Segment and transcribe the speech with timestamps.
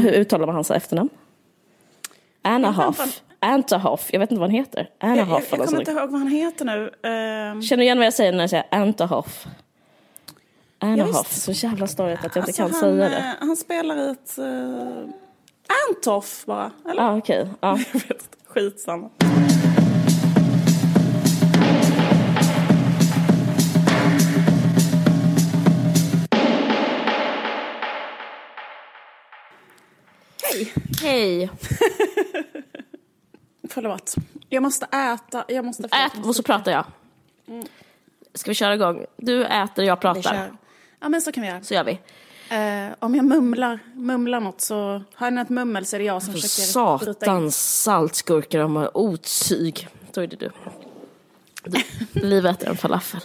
[0.00, 1.08] Hur uttalar man hans efternamn?
[2.42, 3.22] Anahoff.
[3.40, 4.08] Antahoff.
[4.12, 4.88] Jag vet inte vad han heter.
[4.98, 6.90] Jag, jag, Anahoff jag eller kommer inte ihåg vad han heter nu.
[7.02, 9.46] Ehm, Känner du igen vad jag säger när jag säger Antahoff?
[10.78, 11.32] Anahoff.
[11.32, 13.16] Så jävla störigt att jag inte alltså, kan han, säga det.
[13.16, 14.36] eh, han spelar i ett...
[14.38, 15.04] Uh,
[15.88, 17.02] Antoff bara, eller?
[17.02, 17.48] Ja, ah, okej.
[17.60, 18.14] Jag vet inte,
[18.46, 19.10] skitsamma.
[30.64, 30.72] Hej!
[31.00, 31.50] Hej.
[33.68, 34.14] Förlåt.
[34.48, 35.44] Jag måste äta.
[35.48, 35.88] Jag måste...
[35.88, 36.84] förlåt, Ät och så pratar jag.
[38.34, 39.04] Ska vi köra igång?
[39.16, 40.50] Du äter, jag Vi pratar.
[41.00, 41.62] Ja, men så kan vi göra.
[41.62, 41.92] Så gör vi.
[42.50, 46.22] Eh, om jag mumlar, mumlar något så har jag ett mummel så är det jag
[46.22, 47.14] som försöker bryta in.
[47.20, 49.88] Satans saltsgurkor de har otyg.
[50.14, 50.50] Så är det du.
[51.64, 51.82] du.
[52.20, 53.20] Liv äter en falafel.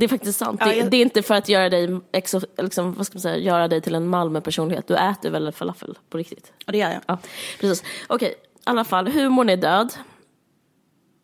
[0.00, 0.60] Det är faktiskt sant.
[0.64, 3.20] Ja, det, jag- det är inte för att göra dig, exo, liksom, vad ska man
[3.20, 4.86] säga, göra dig till en Malmö-personlighet.
[4.86, 6.52] Du äter väl falafel på riktigt?
[6.66, 7.00] Och det gör jag.
[7.06, 7.18] Ja,
[7.60, 7.84] precis.
[8.08, 9.08] Okej, i alla fall.
[9.08, 9.92] Humorn är död.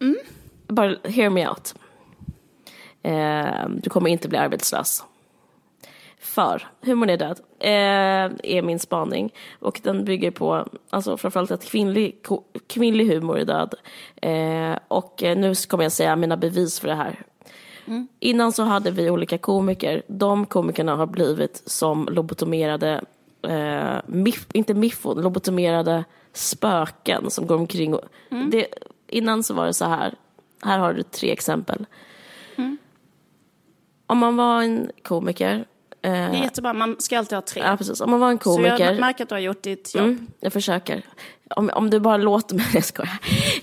[0.00, 0.16] Mm.
[0.66, 1.74] Bara hear me out.
[3.02, 5.04] Eh, du kommer inte bli arbetslös.
[6.18, 9.32] För humorn är död, eh, är min spaning.
[9.60, 12.22] Och den bygger på, alltså framförallt att kvinnlig,
[12.68, 13.74] kvinnlig humor är död.
[14.22, 17.22] Eh, och eh, nu kommer jag säga mina bevis för det här.
[18.20, 20.02] Innan så hade vi olika komiker.
[20.06, 23.04] De komikerna har blivit som lobotomerade,
[23.42, 28.00] eh, miff, inte miffon, lobotomerade spöken som går omkring och...
[28.50, 28.66] Det,
[29.08, 30.14] innan så var det så här,
[30.62, 31.86] här har du tre exempel.
[34.06, 35.64] Om man var en komiker,
[36.00, 37.62] Det är jättebra, man ska alltid ha tre.
[37.64, 39.00] ja precis, om man var en så jag komiker.
[39.00, 40.04] märker att du har gjort ditt jobb.
[40.04, 41.02] Mm, jag försöker.
[41.50, 43.18] Om, om du bara låter mig, jag skojar.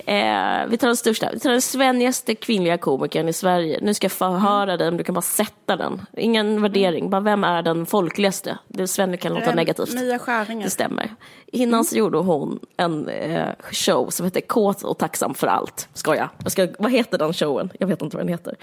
[0.06, 3.80] Eh, vi tar den största, vi tar den svennigaste kvinnliga komikern i Sverige.
[3.82, 6.02] Nu ska jag förhöra dig om du kan bara sätta den.
[6.18, 8.58] Ingen värdering, bara vem är den folkligaste?
[8.68, 9.94] Det Svenne kan låta Eh, negativt.
[9.94, 10.64] Mia Skäringer.
[10.64, 11.16] Det stämmer.
[11.46, 15.88] Innan så gjorde hon en eh, show som heter Kåt och tacksam för allt.
[15.94, 16.30] Skoja.
[16.44, 17.70] Jag ska, vad heter den showen?
[17.80, 18.56] Jag vet inte vad den heter.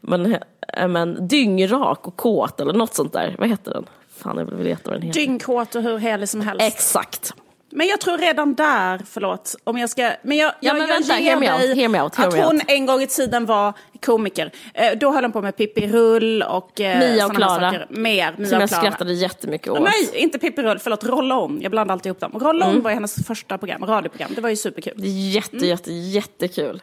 [0.00, 0.36] Men,
[0.68, 3.34] eh, men dyngrak och kåt eller något sånt där.
[3.38, 3.84] Vad heter den?
[4.16, 5.20] Fan, jag vill veta vad den heter.
[5.20, 6.62] Dyngkåt och hur helig som helst.
[6.62, 7.34] Exakt.
[7.76, 10.10] Men jag tror redan där, förlåt, om jag ska...
[10.22, 12.86] Men jag, Ja, jag, men jag vänta, ger dig hear me out, att hon en
[12.86, 14.52] gång i tiden var komiker.
[14.74, 17.70] Eh, då höll hon på med Pippi Rull och eh, Mia och Klara.
[17.72, 17.86] saker.
[17.90, 19.80] Mer, Mia Som jag skrattade jättemycket åt.
[19.82, 21.58] Nej, inte Pippi Rull, förlåt, Roll On.
[21.62, 22.32] Jag blandar alltid ihop dem.
[22.40, 24.30] Roll On var ju hennes första program, radioprogram.
[24.34, 24.94] Det var ju superkul.
[25.04, 25.68] Jätte, Mm.
[25.68, 26.82] jätte, jättekul.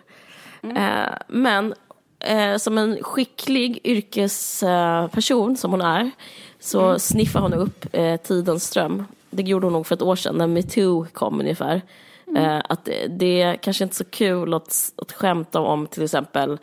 [0.64, 1.74] Eh, men
[2.20, 6.12] eh, som en skicklig yrkesperson som hon är
[6.60, 7.00] så Mm.
[7.00, 9.06] sniffar hon upp eh, tidens ström.
[9.32, 11.82] Det gjorde hon nog för ett år sedan när metoo kom ungefär.
[12.28, 12.44] Mm.
[12.44, 16.58] Eh, att det, det är kanske inte så kul att, att skämta om till exempel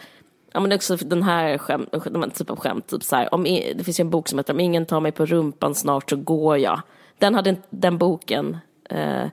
[0.52, 3.16] Ja men det är också den här skämt, de här typ av skämt, typ så
[3.16, 5.74] här, om, det finns ju en bok som heter Om ingen tar mig på rumpan
[5.74, 6.82] snart så går jag.
[7.18, 8.56] Den, hade, den boken,
[8.90, 9.28] eh, eh,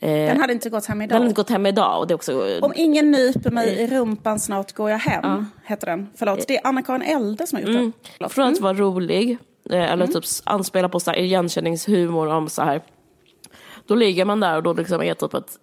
[0.00, 1.16] Den hade inte gått hem den idag.
[1.16, 2.58] hade inte gått hem idag och det är också...
[2.62, 6.08] Om ingen nyper mig i rumpan snart går jag hem, heter den.
[6.14, 7.92] Förlåt, det är Anna-Karin Elde som har gjort den.
[8.16, 8.32] Förlåt.
[8.32, 9.38] Från att vara rolig,
[9.70, 12.82] eh, eller typ anspela på så här igenkänningshumor om så här
[13.86, 15.58] då ligger man där och då liksom är typ ett,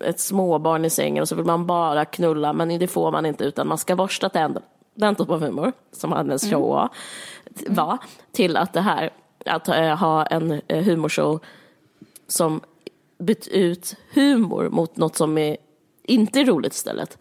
[0.00, 3.44] ett, småbarn i sängen och så vill man bara knulla men det får man inte
[3.44, 4.66] utan man ska borsta tänderna.
[4.94, 6.88] Den typ av humor som hennes show var,
[7.68, 7.98] var.
[8.32, 9.10] Till att det här,
[9.46, 11.40] att eh, ha en eh, humorshow
[12.28, 12.60] som
[13.18, 15.56] bytt ut humor mot något som är
[16.02, 17.18] inte roligt istället.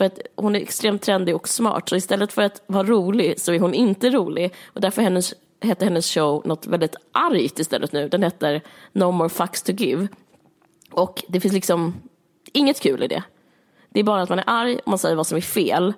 [0.00, 3.52] För att hon är extremt trendig och smart, så istället för att vara rolig så
[3.52, 4.54] är hon inte rolig.
[4.66, 8.08] Och därför hennes, heter hennes show något väldigt argt istället nu.
[8.08, 8.62] Den heter
[8.92, 10.08] No more fucks to give.
[10.90, 11.94] Och det finns liksom
[12.52, 13.22] inget kul i det.
[13.88, 15.92] Det är bara att man är arg och man säger vad som är fel.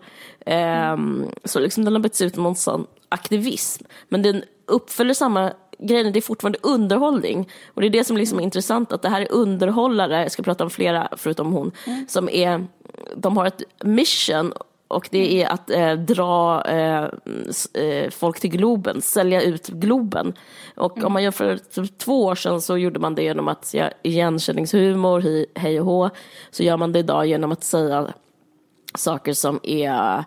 [0.47, 3.85] Ehm, så liksom den har bytts ut mot någon sån aktivism.
[4.09, 5.53] Men den uppfyller samma
[5.83, 7.49] grejen, är det är fortfarande underhållning.
[7.75, 10.43] Och det är det som liksom är intressant, att det här är underhållare, jag ska
[10.43, 11.73] prata om flera förutom hon,
[12.09, 12.67] som är,
[13.17, 14.53] de har ett mission
[14.93, 17.05] och det är att eh, dra eh,
[17.83, 20.33] eh folk till Globen, sälja ut Globen.
[20.77, 23.65] Och om man jämför för typ två år sedan så gjorde man det genom att
[23.65, 26.11] säga igenkänningshumor, hej, hej och hå.
[26.51, 28.13] Så gör man det idag genom att säga
[28.95, 30.25] saker som är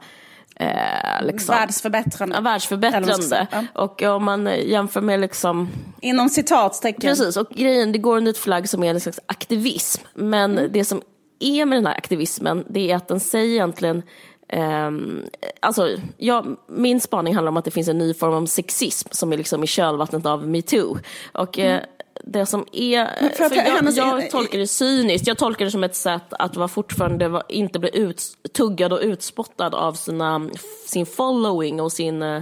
[0.60, 2.36] eh, liksom, Världsförbättrande.
[2.36, 3.48] ja, världsförbättrande.
[3.74, 5.70] Och om man eh, jämför med liksom
[6.02, 7.10] Inom citatstecken.
[7.10, 10.04] Precis, och grejen, det går under ett flagg som är en slags aktivism.
[10.14, 11.02] Men det som
[11.40, 14.04] är med den här aktivismen, det är att den säger egentligen
[14.48, 15.24] ehm,
[15.60, 19.34] alltså, ja, min spaning handlar om att det finns en ny form av sexism som
[19.34, 20.98] är liksom i kölvattnet av metoo.
[21.34, 21.82] Och eh,
[22.24, 23.06] det som är...
[23.36, 23.56] för För
[23.98, 27.44] jag, jag tolkar det cyniskt, jag tolkar det som ett sätt att vara fortfarande vara-
[27.50, 28.24] inte bli ut,
[28.54, 30.50] tuggad och utspottad av sina,
[30.88, 32.42] sin following och sin eh,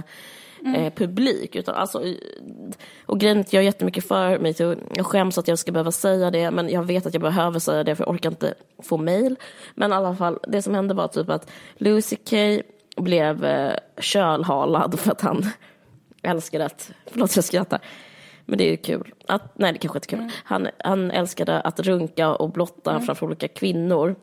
[0.76, 1.56] eh, publik.
[1.56, 2.02] Utan, alltså,
[3.06, 5.92] och grejen är att jag är jättemycket för mig jag skäms att jag ska behöva
[5.92, 8.96] säga det, men jag vet att jag behöver säga det för jag orkar inte få
[8.96, 9.36] mail.
[9.74, 12.62] Men i alla fall, det som hände var typ att Lucy Kay
[12.96, 15.50] blev eh, kölhalad för att han
[16.22, 17.80] älskade att, förlåt jag skrattar,
[18.46, 19.14] men det är ju kul.
[19.26, 20.18] Att, nej, det kanske inte är kul.
[20.18, 20.30] Mm.
[20.44, 23.02] Han, han älskade att runka och blotta mm.
[23.02, 24.16] framför olika kvinnor.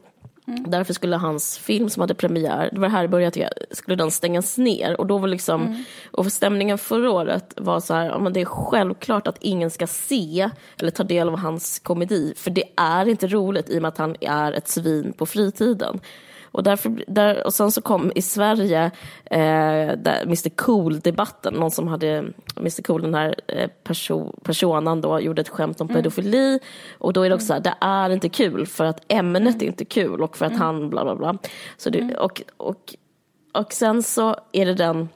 [0.48, 0.72] Mm.
[0.72, 3.32] Därför skulle hans film som hade premiär, det var här i början,
[3.72, 5.00] skulle den stängas ner.
[5.00, 5.84] Och då var liksom, mm.
[6.12, 10.50] och stämningen förra året var så här, men det är självklart att ingen ska se
[10.80, 12.34] eller ta del av hans komedi.
[12.38, 16.00] För det är inte roligt i och med att han är ett svin på fritiden.
[16.52, 18.92] Och, därför, där, och sen så kom i Sverige
[19.26, 19.90] eh,
[20.22, 22.26] Mr Cool-debatten, någon som hade,
[22.58, 25.96] Mr Cool, den här eh, perso personan då, gjorde ett skämt om mm.
[25.96, 26.60] pedofili.
[26.98, 29.66] Och då är det också så här, det är inte kul för att ämnet är
[29.66, 30.62] inte kul och för att mm.
[30.62, 31.38] han bla bla bla.
[31.78, 32.16] Så det, mm.
[32.16, 32.96] och, och,
[33.54, 35.10] och sen så är det den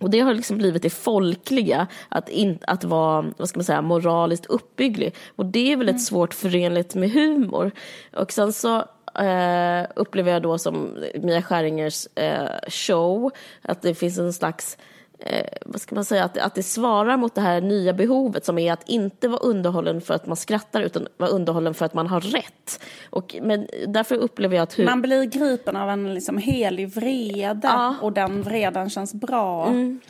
[0.00, 3.82] och det har liksom blivit det folkliga, att, in, att vara vad ska man säga,
[3.82, 5.14] moraliskt uppbygglig.
[5.36, 5.98] Och det är väl ett mm.
[5.98, 7.70] svårt förenligt med humor.
[8.16, 8.84] Och sen så
[9.18, 13.30] eh, upplever jag då som Mia Skäringers eh, show,
[13.62, 14.78] att det finns en slags
[15.18, 18.58] eh, vad ska man säga, att, att det svarar mot det här nya behovet som
[18.58, 22.06] är att inte vara underhållen för att man skrattar utan vara underhållen för att man
[22.06, 22.80] har rätt.
[23.10, 24.78] Och, men därför upplever jag att...
[24.78, 24.84] Hur...
[24.84, 27.94] Man blir gripen av en liksom helig vrede ja.
[28.02, 29.66] och den vreden känns bra.
[29.66, 30.00] Mm.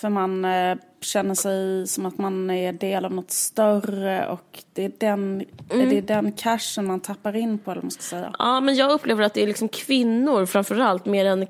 [0.00, 4.84] För man eh, känner sig som att man är del av något större och det
[4.84, 5.88] är den, mm.
[5.88, 7.70] det är den cashen man tappar in på.
[7.70, 8.34] Eller man ska säga.
[8.38, 11.46] Ja, men jag upplever att det är liksom kvinnor framförallt, mer än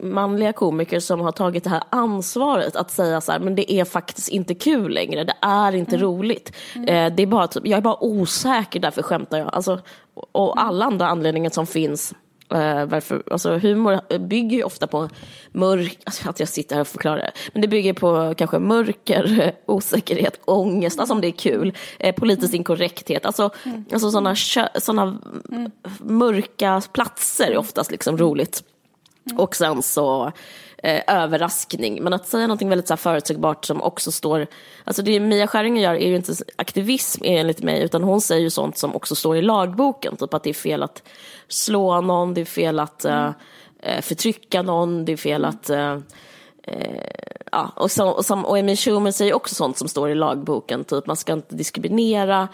[0.00, 3.84] manliga komiker som har tagit det här ansvaret att säga så här, men det är
[3.84, 6.08] faktiskt inte kul längre, det är inte mm.
[6.08, 6.52] roligt.
[6.74, 6.88] Mm.
[6.88, 9.54] Eh, det är bara typ, jag är bara osäker, därför skämtar jag.
[9.54, 9.80] Alltså,
[10.14, 12.14] och alla andra anledningar som finns
[12.52, 15.08] Uh, varför, alltså humor bygger ju ofta på
[15.52, 19.54] mörk, alltså att jag sitter här och förklarar det, men det bygger på kanske mörker,
[19.66, 22.60] osäkerhet, ångest, alltså om det är kul, eh, politisk mm.
[22.60, 23.84] inkorrekthet, alltså, mm.
[23.92, 24.36] alltså sådana
[24.74, 25.18] såna
[25.50, 25.70] mm.
[25.98, 28.64] mörka platser är oftast liksom roligt.
[29.26, 29.40] Mm.
[29.40, 30.32] Och sen så
[30.84, 32.02] eh, överraskning.
[32.02, 34.46] Men att säga någonting väldigt så här, förutsägbart som också står...
[34.84, 38.50] Alltså det Mia Skäringer gör är ju inte aktivism enligt mig, utan hon säger ju
[38.50, 40.16] sånt som också står i lagboken.
[40.16, 41.02] Typ att det är fel att
[41.48, 43.32] slå någon, det är fel att mm.
[43.82, 45.70] eh, förtrycka någon, det är fel att...
[45.70, 45.98] Eh,
[46.62, 47.04] eh
[47.52, 50.84] ja, och, så, och, som, och Amy Schumer säger också sånt som står i lagboken,
[50.84, 52.48] typ man ska inte diskriminera.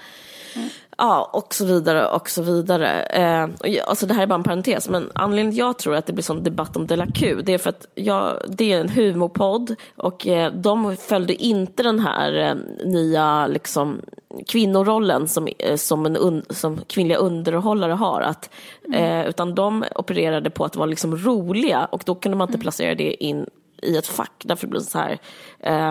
[0.99, 3.03] Ja, och så vidare och så vidare.
[3.03, 6.07] Eh, och jag, alltså det här är bara en parentes, men anledningen jag tror att
[6.07, 8.89] det blir sån debatt om Della Q, det är för att jag, det är en
[8.89, 14.01] humorpodd och eh, de följde inte den här eh, nya liksom,
[14.47, 18.21] kvinnorollen som, eh, som, en un, som kvinnliga underhållare har.
[18.21, 18.51] Att,
[18.85, 19.05] mm.
[19.05, 22.63] Eh, utan de opererade på att vara liksom roliga och då kunde man inte mm.
[22.63, 23.47] placera det in
[23.83, 24.43] i ett fack.
[24.45, 25.19] Därför blir det så här,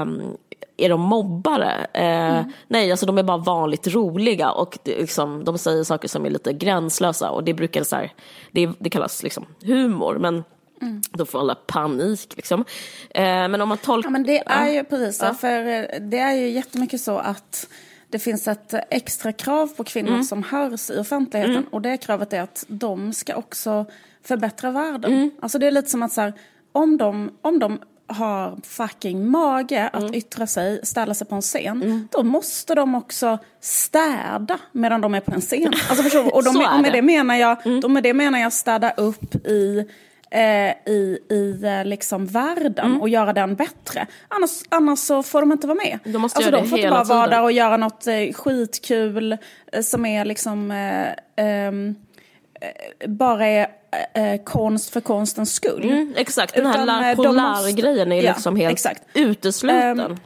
[0.01, 0.21] um,
[0.85, 1.87] är de mobbare?
[1.93, 2.51] Eh, mm.
[2.67, 6.29] Nej, alltså de är bara vanligt roliga och det, liksom, de säger saker som är
[6.29, 8.11] lite gränslösa och det brukar så här,
[8.51, 10.43] det, det kallas liksom humor, men
[10.81, 11.01] Mm.
[11.11, 12.65] Då får alla panik liksom.
[13.09, 14.07] Eh, men om man tolkar...
[14.07, 15.33] Ja, men det är ju precis ja.
[15.33, 17.67] för eh, det är ju jättemycket så att
[18.09, 20.23] det finns ett extra krav på kvinnor mm.
[20.23, 21.67] som hörs i offentligheten mm.
[21.71, 23.85] och det kravet är att de ska också
[24.23, 25.13] förbättra världen.
[25.13, 25.31] Mm.
[25.39, 26.33] Alltså det är lite som att så här,
[26.71, 27.79] om de, om de
[28.09, 30.13] har fucking mage att mm.
[30.13, 32.07] yttra sig, ställa sig på en scen, mm.
[32.11, 35.73] då måste de också städa medan de är på en scen.
[35.89, 37.81] Alltså förstår, och, de, och med det menar jag, mm.
[37.81, 39.85] de med det menar jag städa upp i
[40.31, 43.01] eh, i, i eh, liksom världen mm.
[43.01, 44.07] och göra den bättre.
[44.27, 45.99] Annars, annars så får de inte vara med.
[46.03, 49.37] De måste alltså, de får inte bara vara där och göra något eh, skitkul
[49.71, 51.93] eh, som är liksom eh, ehm, eh,
[53.07, 53.67] bara är
[54.13, 55.83] eh, konst för konstens skull.
[55.83, 59.03] Mm, exakt, den här La Polar-grejen är ja, liksom helt exakt.
[59.13, 59.99] utesluten.
[59.99, 60.17] Um,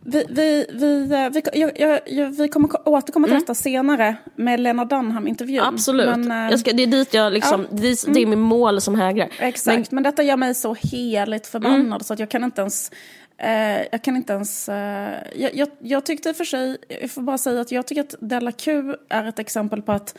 [0.00, 3.42] vi, vi, vi, vi, jag, jag, vi kommer återkomma till mm.
[3.42, 5.64] detta senare med Lena Dunham-intervjun.
[5.64, 8.30] Absolut, men, äh, jag ska, det är dit jag liksom, ja, det, det är mm.
[8.30, 9.28] min mål som hägrar.
[9.38, 12.00] Exakt, men, men detta gör mig så heligt förbannad mm.
[12.00, 12.90] så att jag kan inte ens
[13.38, 14.68] eh, jag kan inte ens...
[14.68, 18.14] Eh, jag, jag, jag tyckte för sig, jag får bara säga att jag tycker att
[18.20, 20.18] Della Q är ett exempel på att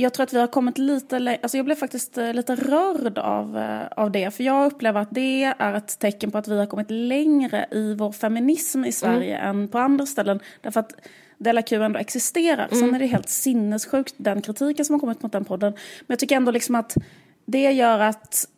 [0.00, 3.58] jag tror att vi har kommit lite alltså jag blev faktiskt eh, lite rörd av,
[3.58, 4.34] eh, av det.
[4.34, 7.94] För jag upplever att det är ett tecken på att vi har kommit längre i
[7.94, 9.60] vår feminism i Sverige mm.
[9.60, 10.40] än på andra ställen.
[10.60, 10.92] Därför att
[11.38, 12.68] Della Q ändå existerar.
[12.72, 12.80] Mm.
[12.80, 15.72] Sen är det helt sinnessjukt den kritiken som har kommit mot den podden.
[15.72, 16.96] Men jag tycker ändå liksom att
[17.44, 18.48] det gör att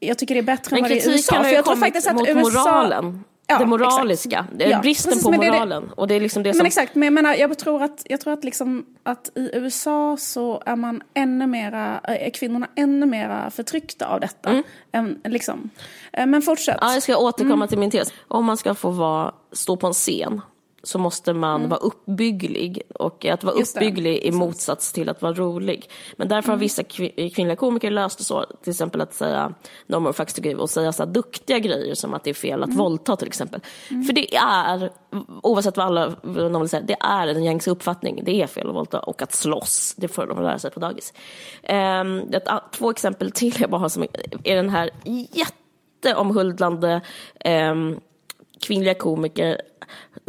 [0.00, 1.34] jag tycker det är bättre Men än vad det är i USA.
[1.34, 2.60] Men kritiken har ju kommit mot USA...
[2.60, 3.24] moralen.
[3.50, 5.82] Ja, det moraliska, ja, bristen precis, på moralen.
[5.82, 6.66] Det, och det är liksom det men som...
[6.66, 10.62] exakt, men jag menar, jag tror att, jag tror att, liksom, att i USA så
[10.66, 14.50] är man ännu mera, är kvinnorna ännu mera förtryckta av detta.
[14.50, 14.64] Mm.
[14.92, 15.70] Än, liksom.
[16.12, 16.78] Eh, men fortsätt.
[16.80, 17.68] Ja, jag ska återkomma mm.
[17.68, 18.12] till min tes.
[18.28, 20.40] Om man ska få vara, stå på en scen
[20.88, 21.70] så måste man mm.
[21.70, 22.82] vara uppbygglig.
[22.94, 25.90] Och att vara uppbygglig i motsats till att vara rolig.
[26.16, 26.58] Men därför mm.
[26.58, 29.54] har vissa kvinnliga komiker löst det så, till exempel att säga
[29.86, 32.62] no more fucks to give och säga så duktiga grejer som att det är fel
[32.62, 32.78] att mm.
[32.78, 33.60] våldta till exempel.
[33.90, 34.04] Mm.
[34.04, 34.90] För det är,
[35.42, 38.22] oavsett vad alla någon vill säga, det är en gängse uppfattning.
[38.24, 41.12] Det är fel att våldta och att slåss, det får de lära sig på dagis.
[41.68, 44.02] Um, ett, två exempel till jag bara har som
[44.44, 44.90] är den här
[45.32, 47.00] jätteomhuldlande
[47.44, 48.00] um,
[48.60, 49.60] kvinnliga komiker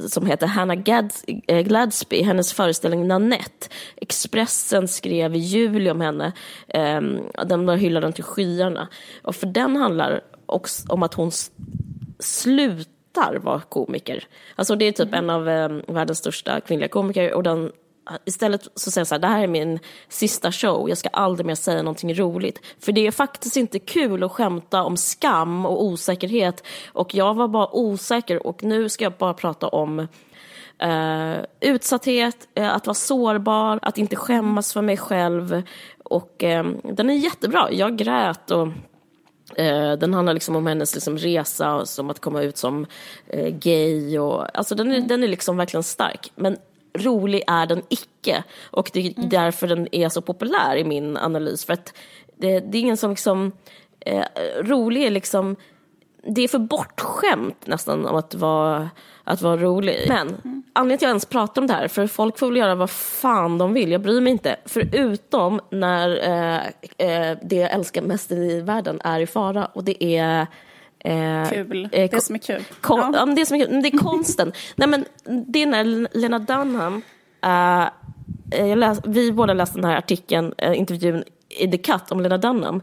[0.08, 3.68] som heter Hannah Gads eh, Gladsby, hennes föreställning Nanette.
[3.96, 6.32] Expressen skrev i juli om henne,
[6.68, 7.20] ehm,
[7.52, 8.88] um, hyllade den till skyarna.
[9.22, 11.32] Och för den handlar också om att hon
[12.20, 14.24] slutar vara komiker.
[14.56, 15.24] Alltså det är typ mm.
[15.24, 17.72] en av um, världens största kvinnliga komiker och den
[18.26, 21.46] istället så säger jag så här, det här är min sista show, jag ska aldrig
[21.46, 22.60] mer säga någonting roligt.
[22.80, 26.64] För det är faktiskt inte kul att skämta om skam och osäkerhet.
[26.94, 30.08] Och jag var bara osäker och nu ska jag bara prata om
[30.84, 35.64] uh, utsatthet, uh, att vara sårbar, att inte skämmas för mig själv.
[36.04, 38.68] Och uh, den är jättebra, jag grät och
[40.00, 42.86] den handlar liksom om hennes liksom resa, som att komma ut som
[43.50, 44.20] gay.
[44.20, 45.08] Och, alltså den, är, mm.
[45.08, 46.32] den är liksom verkligen stark.
[46.36, 46.58] Men
[46.94, 48.44] rolig är den icke.
[48.72, 49.30] Och det är mm.
[49.30, 51.66] därför den är så populär i min analys.
[51.66, 51.94] För att
[52.38, 53.52] det, det är ingen som liksom,
[54.00, 54.24] eh,
[54.62, 55.56] rolig är liksom,
[56.24, 58.90] det är för bortskämt nästan om att vara,
[59.24, 60.06] att vara rolig.
[60.08, 60.64] Men mm.
[60.74, 62.90] anledningen till att jag ens pratar om det här, för folk får väl göra vad
[62.90, 64.56] fan de vill, jag bryr mig inte.
[64.66, 66.58] Förutom när eh,
[67.08, 70.48] eh, det jag älskar mest i världen är i fara och det är
[71.00, 71.90] Eh, kul.
[71.92, 72.64] Eh, det som är kul.
[72.82, 73.26] Kon, ja.
[73.26, 73.82] det som är kul.
[73.82, 74.52] Det är konsten.
[74.76, 75.06] Nej, men
[75.48, 77.02] det är när Lena Dunham,
[77.46, 77.90] uh,
[78.60, 82.38] jag läs, vi båda läste den här artikeln, uh, intervjun i The Cut om Lena
[82.38, 82.82] Dunham.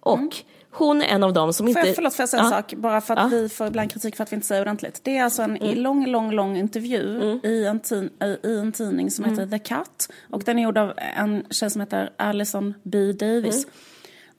[0.00, 0.30] Och mm.
[0.70, 1.82] hon är en av dem som inte...
[1.82, 2.74] För, förlåt, får jag säga en sak?
[2.74, 3.38] Bara för att ja.
[3.38, 5.00] vi får ibland kritik för att vi inte säger ordentligt.
[5.02, 5.78] Det är alltså en mm.
[5.78, 7.40] lång, lång, lång intervju mm.
[7.42, 8.10] i, en tin,
[8.44, 9.50] i en tidning som heter mm.
[9.50, 10.08] The Cut.
[10.30, 13.12] Och den är gjord av en tjej som heter Alison B.
[13.12, 13.64] Davis.
[13.64, 13.74] Mm.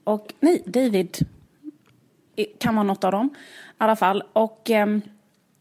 [0.04, 1.18] Och, nej, David
[2.46, 3.30] kan vara något av dem.
[3.36, 4.24] I alla fall.
[4.34, 4.88] Och eh,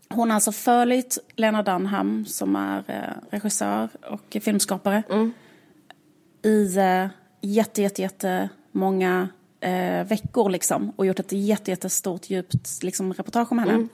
[0.08, 5.32] hon har alltså följt Lena Dunham som är eh, regissör och filmskapare mm.
[6.42, 7.06] i eh,
[7.40, 9.28] jätte, jätte, jätte många
[9.60, 13.72] eh, veckor liksom och gjort ett jätte, jättestort djupt liksom, reportage om henne.
[13.72, 13.88] Mm.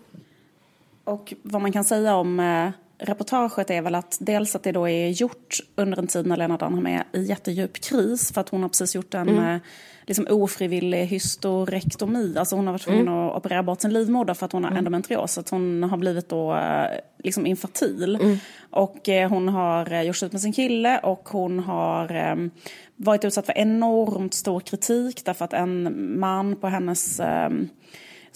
[1.04, 2.70] Och vad man kan säga om eh,
[3.04, 6.56] reportaget är väl att dels att det då är gjort under en tid när Lena
[6.56, 9.54] Dunham är i jättedjup kris för att hon har precis gjort en mm.
[9.54, 9.60] Eh,
[10.06, 12.34] liksom ofrivillig hystorektomi.
[12.38, 13.18] Alltså hon har varit tvungen mm.
[13.18, 14.78] att operera bort sin livmoder för att hon har mm.
[14.78, 15.32] endometrios.
[15.32, 16.86] Så att hon har blivit då eh,
[17.18, 18.18] liksom infertil.
[18.22, 18.38] Mm.
[18.70, 22.38] Och eh, hon har gjort slut med sin kille och hon har
[22.96, 27.20] varit utsatt för enormt stor kritik därför att en man på hennes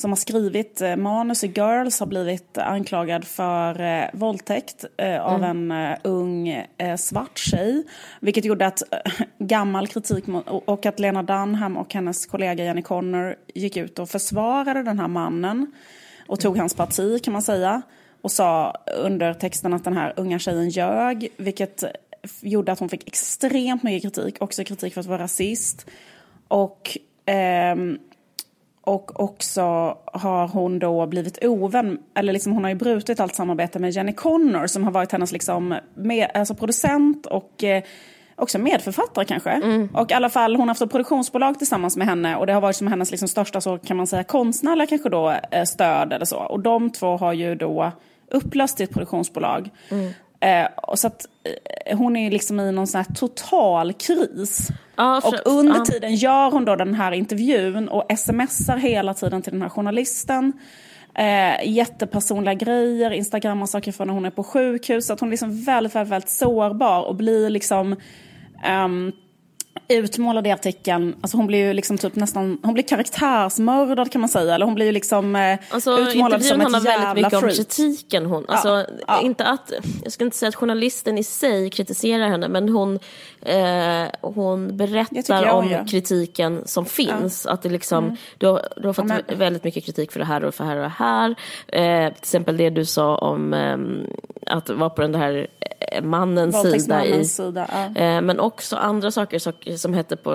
[0.00, 5.44] som har skrivit eh, manus i Girls har blivit anklagad för eh, våldtäkt eh, av
[5.44, 5.70] mm.
[5.70, 6.64] en eh, ung
[6.98, 7.84] svart tjej.
[8.20, 8.82] Vilket gjorde att
[9.38, 14.08] gammal kritik mot, och att Lena Dunham och hennes kollega Jenny Connor gick ut och
[14.08, 15.72] försvarade den här mannen
[16.26, 17.82] och tog hans parti kan man säga.
[18.22, 21.84] Och sa under texten att den här unga tjejen ljög, vilket
[22.40, 25.86] gjorde att hon fick extremt mycket kritik, också kritik för att vara rasist.
[26.48, 27.98] Och ehm,
[28.88, 29.62] och också
[30.04, 34.12] har hon då blivit ovän, eller liksom hon har ju brutit allt samarbete med Jenny
[34.12, 37.82] Connor som har varit hennes liksom med, alltså producent och eh,
[38.36, 39.50] också medförfattare kanske.
[39.50, 39.88] Mm.
[39.94, 42.60] Och i alla fall, hon har haft ett produktionsbolag tillsammans med henne och det har
[42.60, 46.26] varit som hennes liksom största så kan man säga konstnärliga kanske då eh, stöd eller
[46.26, 46.38] så.
[46.38, 47.92] Och de två har ju då
[48.30, 49.70] upplöst sitt produktionsbolag.
[49.88, 50.12] Mm.
[50.40, 54.68] Eh, och så att eh, hon är liksom i någon sån här total kris.
[54.94, 55.84] Ah, och under ah.
[55.84, 60.52] tiden gör hon då den här intervjun och smsar hela tiden till den här journalisten.
[61.14, 65.06] Eh, jättepersonliga grejer, instagrammar saker från när hon är på sjukhus.
[65.06, 67.96] Så att hon är liksom väldigt, väldigt, väldigt sårbar och blir liksom
[68.84, 69.12] um,
[69.88, 74.28] utmålad i artikeln, alltså hon blir ju liksom typ nästan, hon blir karaktärsmördad kan man
[74.28, 77.44] säga, eller hon blir ju liksom eh, alltså, utmålad som ett jävla mycket freak.
[77.44, 79.20] om kritiken hon, alltså ja, ja.
[79.20, 82.98] inte att, jag ska inte säga att journalisten i sig kritiserar henne, men hon,
[83.42, 85.88] eh, hon berättar om gör.
[85.88, 87.52] kritiken som finns, ja.
[87.52, 88.16] att det liksom, mm.
[88.38, 89.22] du, har, du har fått men...
[89.36, 91.30] väldigt mycket kritik för det här och för det här och det här,
[91.66, 93.76] eh, till exempel det du sa om eh,
[94.48, 95.46] att vara på den här
[95.92, 100.32] eh, mannens sida, i, sida eh, men också andra saker, saker som hette på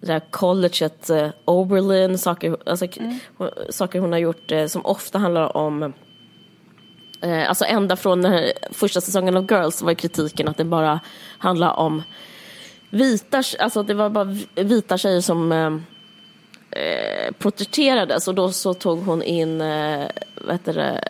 [0.00, 3.18] det där colleget uh, Oberlin, saker, alltså, mm.
[3.70, 5.92] saker hon har gjort uh, som ofta handlar om
[7.20, 11.00] Eh, alltså ända från eh, första säsongen av Girls var kritiken att det bara
[11.38, 12.02] handlar om
[12.90, 15.76] vita, alltså det var bara vita tjejer som eh,
[16.82, 20.06] eh, protesterades och då så tog hon in, eh,
[20.40, 21.08] vad heter det,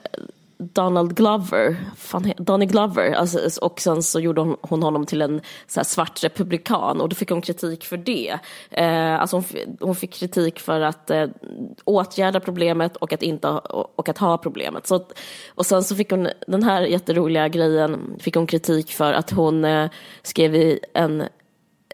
[0.58, 5.40] Donald Glover, fan, Donny Glover, alltså, och sen så gjorde hon, hon honom till en
[5.66, 8.38] så svart republikan och då fick hon kritik för det.
[8.70, 9.44] Eh, alltså hon,
[9.80, 11.26] hon, fick kritik för att eh,
[11.84, 14.86] åtgärda problemet och att, inte, och att ha problemet.
[14.86, 15.06] Så,
[15.54, 19.64] och sen så fick hon den här jätteroliga grejen, fick hon kritik för att hon
[19.64, 19.90] eh,
[20.22, 21.24] skrev i en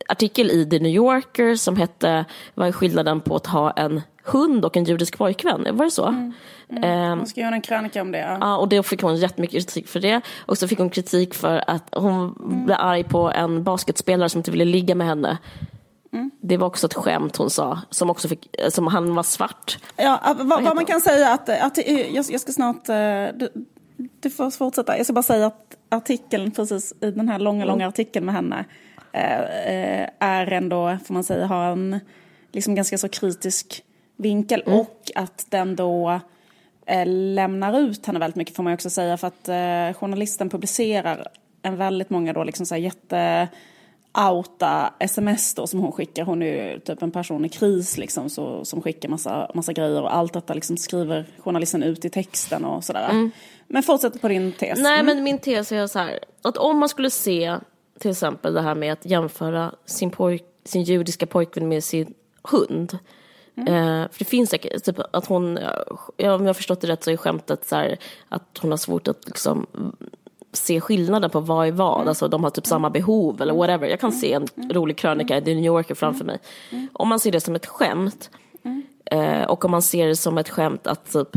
[0.08, 4.64] artikel i The New Yorker som hette Vad är skillnaden på att ha en hund
[4.64, 5.76] och en judisk pojkvän?
[5.76, 6.06] Var det så?
[6.06, 6.32] Mm.
[6.68, 7.18] Mm.
[7.18, 8.38] Hon skrev en krönika om det.
[8.40, 8.56] Ja.
[8.56, 10.20] och då fick hon jättemycket kritik för det.
[10.46, 12.64] Och så fick hon kritik för att hon mm.
[12.64, 15.38] blev arg på en basketspelare som inte ville ligga med henne.
[16.12, 16.30] Mm.
[16.40, 19.78] Det var också ett skämt hon sa, som också fick, som han var svart.
[19.96, 22.94] Ja, vad, vad man kan säga att, att jag, jag ska snart, eh,
[23.34, 23.48] du,
[24.20, 24.96] du får fortsätta.
[24.96, 27.88] Jag ska bara säga att artikeln, precis i den här långa, långa mm.
[27.88, 28.64] artikeln med henne,
[29.12, 32.00] Eh, eh, är ändå, får man säga, har en
[32.52, 33.84] liksom ganska så kritisk
[34.16, 34.78] vinkel mm.
[34.78, 36.20] och att den då
[36.86, 41.28] eh, lämnar ut henne väldigt mycket får man också säga för att eh, journalisten publicerar
[41.62, 43.48] en väldigt många då liksom så här jätte
[44.30, 46.24] outa sms då som hon skickar.
[46.24, 50.02] Hon är ju typ en person i kris liksom så, som skickar massa, massa grejer
[50.02, 53.08] och allt detta liksom skriver journalisten ut i texten och sådär.
[53.10, 53.30] Mm.
[53.66, 54.78] Men fortsätt på din tes.
[54.78, 55.06] Nej mm.
[55.06, 57.56] men min tes är så här att om man skulle se
[57.98, 62.98] till exempel det här med att jämföra sin, pojk, sin judiska pojkvän med sin hund.
[63.56, 63.74] Mm.
[63.74, 65.58] Eh, för det finns säkert, typ att hon,
[66.16, 68.78] ja, om jag har förstått det rätt så är skämtet så här, att hon har
[68.78, 69.66] svårt att liksom
[70.52, 72.08] se skillnaden på vad är vad, mm.
[72.08, 73.88] alltså de har typ samma behov eller whatever.
[73.88, 74.70] Jag kan se en mm.
[74.70, 76.38] rolig krönika i The New Yorker framför mig.
[76.92, 78.30] Om man ser det som ett skämt
[79.04, 81.36] eh, och om man ser det som ett skämt att typ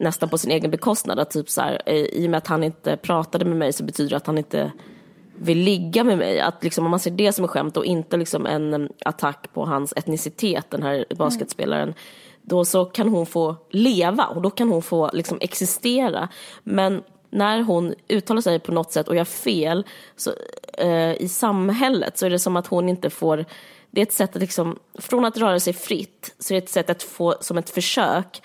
[0.00, 2.96] nästan på sin egen bekostnad, att typ så här, i och med att han inte
[2.96, 4.72] pratade med mig så betyder det att han inte
[5.42, 6.40] vill ligga med mig.
[6.40, 9.64] Att liksom, om man ser det som ett skämt och inte liksom en attack på
[9.64, 11.94] hans etnicitet, den här basketspelaren, mm.
[12.42, 16.28] då så kan hon få leva och då kan hon få liksom existera.
[16.62, 20.30] Men när hon uttalar sig på något sätt och gör fel så,
[20.78, 23.44] eh, i samhället så är det som att hon inte får
[23.90, 26.70] det är ett sätt att liksom, från att röra sig fritt så är det ett
[26.70, 28.42] sätt att få som ett försök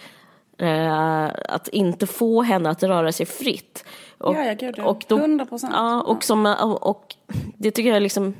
[0.58, 3.86] eh, att inte få henne att röra sig fritt.
[4.18, 4.80] Och, ja, ja, gud.
[4.80, 5.74] Och då, 100 procent.
[5.76, 6.46] Ja, och, som,
[6.82, 7.16] och
[7.58, 8.34] det tycker jag liksom...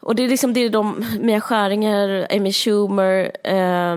[0.00, 3.96] Och det är liksom det är de, Mia Skäringer, Amy Schumer eh,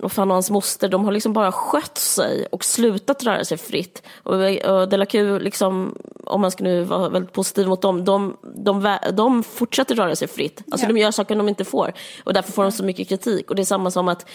[0.00, 3.58] och fan och hans moster, de har liksom bara skött sig och slutat röra sig
[3.58, 4.02] fritt.
[4.22, 8.04] Och, och De La Q, liksom, om man ska nu vara väldigt positiv mot dem,
[8.04, 10.62] de, de, de fortsätter röra sig fritt.
[10.70, 10.92] Alltså ja.
[10.92, 11.92] de gör saker de inte får.
[12.24, 13.50] Och därför får de så mycket kritik.
[13.50, 14.26] Och det är samma som att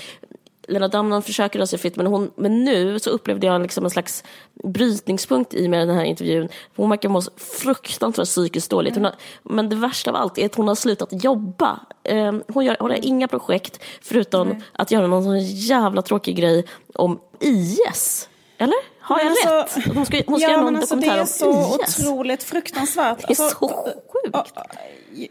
[0.69, 3.89] Lena Damman försöker röra sig fritt men, hon, men nu så upplevde jag liksom en
[3.89, 4.23] slags
[4.63, 6.49] brytningspunkt i med den här intervjun.
[6.75, 7.21] Hon verkar må
[7.61, 8.97] fruktansvärt psykiskt dåligt.
[8.97, 11.79] Har, men det värsta av allt är att hon har slutat jobba.
[12.09, 14.61] Um, hon, gör, hon har inga projekt förutom mm.
[14.73, 18.29] att göra någon sån jävla tråkig grej om IS.
[18.57, 18.99] Eller?
[18.99, 19.95] Har jag alltså, rätt?
[19.95, 20.95] Hon ska, hon ska ja, göra någon alltså.
[20.95, 23.17] Det är så otroligt fruktansvärt.
[23.17, 24.53] Det är alltså, så sjukt.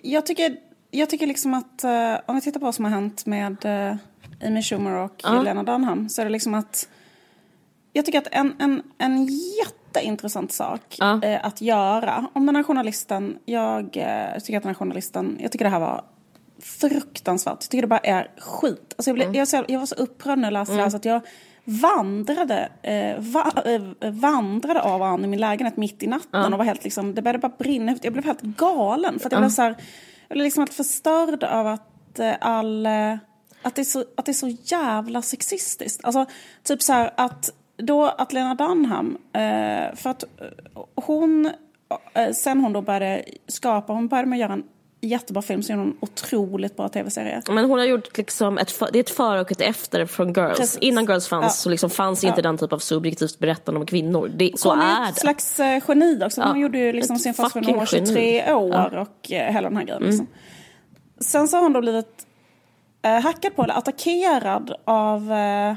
[0.02, 0.56] Jag tycker,
[0.90, 3.96] jag tycker liksom att uh, om vi tittar på vad som har hänt med uh,
[4.44, 5.42] Amy Schumer och ja.
[5.42, 6.88] Lena Dunham så är det liksom att
[7.92, 11.22] jag tycker att en, en, en jätteintressant sak ja.
[11.22, 15.52] eh, att göra om den här journalisten, jag eh, tycker att den här journalisten, jag
[15.52, 16.04] tycker det här var
[16.62, 17.56] fruktansvärt.
[17.60, 18.94] Jag tycker det bara är skit.
[18.96, 19.46] Alltså jag, blev, mm.
[19.52, 20.76] jag, jag var så upprörd när jag läste mm.
[20.76, 21.20] det här så att jag
[21.64, 26.52] vandrade, eh, va, eh, vandrade av och an i min lägenhet mitt i natten mm.
[26.52, 27.96] och var helt liksom, det började bara brinna.
[28.02, 29.76] Jag blev helt galen för att jag blev så här,
[30.28, 33.16] jag blev liksom helt förstörd av att eh, all eh,
[33.62, 36.04] att det, är så, att det är så jävla sexistiskt.
[36.04, 36.26] Alltså,
[36.62, 41.50] typ så här att då att Lena Dunham, eh, för att eh, hon,
[42.14, 44.64] eh, sen hon då började skapa, hon började med att göra en
[45.00, 47.42] jättebra film så är hon otroligt bra tv-serie.
[47.50, 50.58] Men hon har gjort liksom ett, det är ett före och ett efter från Girls.
[50.58, 50.78] Precis.
[50.78, 51.50] Innan Girls fanns ja.
[51.50, 52.28] så liksom fanns ja.
[52.28, 54.30] inte den typ av subjektivt berättande om kvinnor.
[54.34, 56.40] Det, så hon är, är ett slags uh, geni också.
[56.40, 56.62] Hon ja.
[56.62, 59.76] gjorde ju liksom sin första film när hon var 23 år och uh, hela den
[59.76, 60.02] här grejen.
[60.02, 60.26] Liksom.
[60.26, 60.32] Mm.
[61.20, 62.27] Sen så har hon då blivit eh,
[63.02, 65.74] hackad på eller attackerad av eh,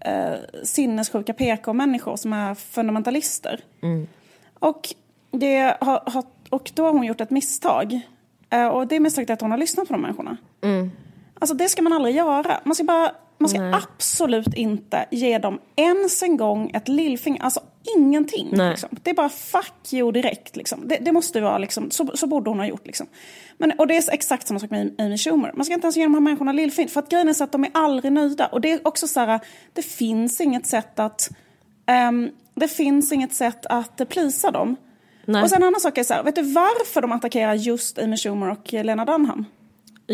[0.00, 3.60] eh, sinnessjuka PK-människor som är fundamentalister.
[3.82, 4.08] Mm.
[4.58, 4.94] Och,
[5.30, 8.00] det har, har, och då har hon gjort ett misstag.
[8.50, 10.36] Eh, och det misstaget är att hon har lyssnat på de människorna.
[10.62, 10.90] Mm.
[11.38, 12.60] Alltså det ska man aldrig göra.
[12.64, 17.42] Man ska, bara, man ska absolut inte ge dem ens en gång ett lillfinger.
[17.42, 17.60] Alltså
[17.96, 18.50] ingenting.
[18.50, 18.88] Liksom.
[19.02, 20.56] Det är bara fuck you direkt.
[20.56, 20.88] Liksom.
[20.88, 22.86] Det, det, måste vara liksom, så, så borde hon ha gjort.
[22.86, 23.06] Liksom.
[23.58, 25.52] Men, och det är exakt samma sak med Amy Schumer.
[25.54, 26.90] Man ska inte ens ge de här människorna lillfint.
[26.90, 28.46] För att grejen är så att de är aldrig nöjda.
[28.46, 29.40] Och det är också så här,
[29.72, 31.30] det finns inget sätt att
[32.08, 34.76] um, det finns inget sätt att plisa dem.
[35.24, 35.42] Nej.
[35.42, 38.16] Och sen en annan sak är så här, vet du varför de attackerar just Amy
[38.16, 39.44] Schumer och Lena Dunham?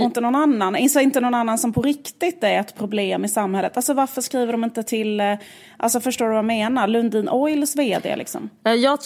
[0.01, 0.77] Och inte någon annan.
[0.77, 3.77] Inte, inte någon annan som på riktigt är ett problem i samhället.
[3.77, 5.35] Alltså varför skriver de inte till, eh,
[5.77, 6.87] alltså förstår du vad jag menar?
[6.87, 8.51] Lundin Oils vd liksom.
[8.65, 8.99] Eh, Jag,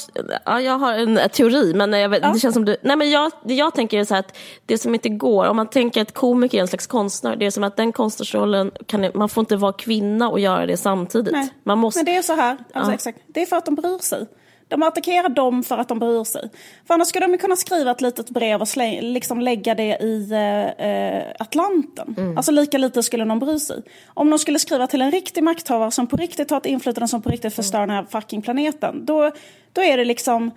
[0.44, 2.76] ja, jag har en teori, men jag vet, det känns som du...
[2.82, 5.66] Nej, men jag, jag tänker är så här att det som inte går, om man
[5.70, 9.28] tänker att komiker är en slags konstnär, det är som att den konstnärsrollen, kan, man
[9.28, 11.32] får inte vara kvinna och göra det samtidigt.
[11.32, 11.48] Nej.
[11.62, 13.18] Man måste, Men det är så här, alltså, exakt.
[13.26, 14.26] det är för att de bryr sig.
[14.72, 16.50] De attackerar dem för att de bryr sig.
[16.86, 20.32] För annars skulle de kunna skriva ett litet brev och slä, liksom lägga det i
[20.78, 22.14] eh, Atlanten.
[22.18, 22.36] Mm.
[22.36, 23.82] Alltså lika lite skulle de bry sig.
[24.06, 27.22] Om de skulle skriva till en riktig makthavare som på riktigt har ett inflytande som
[27.22, 29.04] på riktigt förstör den här fucking planeten.
[29.06, 29.30] Då,
[29.72, 30.50] då är det liksom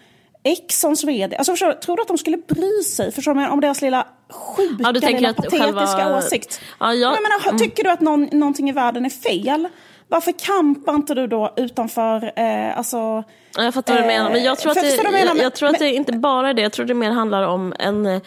[0.44, 1.36] Exxons vd.
[1.38, 4.76] Alltså förstår, tror du att de skulle bry sig förstår du, om deras lilla sjuka,
[4.84, 6.62] Ja, lilla patetiska själva- åsikt?
[6.80, 7.58] Ja, jag- jag menar, mm.
[7.60, 9.68] Tycker du att någon, någonting i världen är fel?
[10.08, 12.98] Varför kampar inte du då utanför, eh, alltså...
[12.98, 15.80] Ja, Jag fattar vad du menar, men jag tror att det, jag jag, tror att
[15.80, 18.22] Men- det inte bara är det, jag tror det mer handlar om en eh,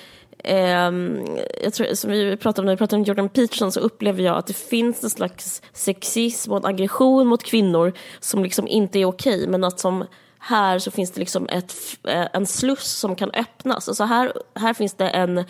[0.44, 1.20] ehm,
[1.62, 4.36] jag tror, som vi pratade om när vi pratade om Jordan Peterson så upplever jag
[4.36, 9.04] att det finns en slags sexism och en aggression mot kvinnor som liksom inte är
[9.04, 10.04] okej men att som
[10.38, 11.74] här så finns det liksom ett,
[12.08, 13.88] eh, en sluss som kan öppnas.
[13.88, 15.44] Alltså här, här finns det en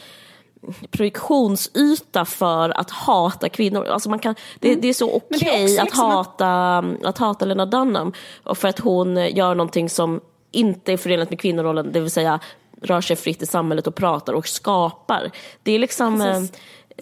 [0.91, 3.85] projektionsyta för att hata kvinnor.
[3.85, 5.21] Alltså man kan, det, det är så Mm.
[5.29, 8.13] Det är okej också att, liksom att- hata, att hata Lena Dunham
[8.55, 12.41] för att hon gör någonting som inte är förenligt med kvinnorollen, det vill säga
[12.83, 15.31] rör sig fritt i samhället och pratar och skapar.
[15.63, 16.19] Det är liksom...
[16.19, 16.53] Precis.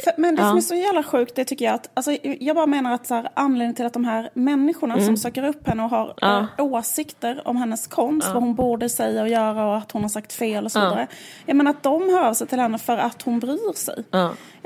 [0.04, 0.56] För, men det som Ja.
[0.56, 3.28] är så jävla sjukt, det tycker jag att, alltså, jag bara menar att så här,
[3.34, 6.14] anledningen till att de här människorna som söker upp henne och har Mm.
[6.58, 6.64] Ja.
[6.64, 10.08] eh, åsikter om hennes konst, vad hon borde säga och göra och att hon har
[10.08, 10.84] sagt fel och så Ja.
[10.84, 11.06] vidare.
[11.46, 14.04] Jag menar att de hör av sig till henne för att hon bryr sig.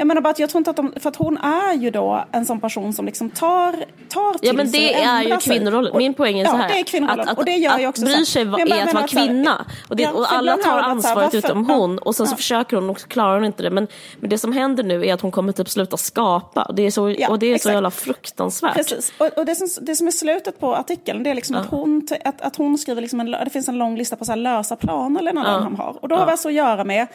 [0.01, 0.03] Ja.
[0.03, 2.25] Jag menar bara att jag tror inte att de, för att hon är ju då
[2.33, 3.73] en sån person som liksom tar,
[4.09, 5.39] tar till Ja men sig det är ju sig.
[5.41, 5.97] kvinnorollen.
[5.97, 6.69] Min poäng är ja, så här.
[6.69, 7.21] det är kvinnorollen.
[7.21, 8.05] Att, att, och det gör att jag också.
[8.05, 8.25] bry så här.
[8.25, 9.67] sig bara är att vara kvinna.
[9.89, 11.99] Och, det, ja, och alla tar att ansvaret utom ja, hon.
[11.99, 12.37] Och sen så ja.
[12.37, 13.71] försöker hon och klarar hon inte det.
[13.71, 13.87] Men,
[14.21, 16.63] men det som händer nu är att hon kommer typ sluta skapa.
[16.63, 18.75] Och det är så, Ja, och det är så jävla fruktansvärt.
[18.75, 19.13] Precis.
[19.19, 22.09] Och, och det, som, det som är slutet på artikeln det är liksom att, hon,
[22.25, 25.23] att, att hon skriver liksom en, det finns en lång lista på så lösa planer
[25.23, 25.97] Lena Dunham har.
[26.03, 27.07] Och då har vi alltså att göra med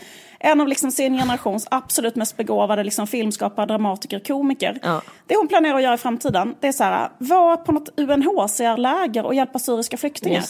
[0.45, 4.79] en av liksom sin generations absolut mest begåvade liksom filmskapare, dramatiker, komiker.
[4.83, 5.01] Ja.
[5.27, 9.25] Det hon planerar att göra i framtiden det är så här, vara på något UNHCR-läger
[9.25, 10.43] och hjälpa syriska flyktingar.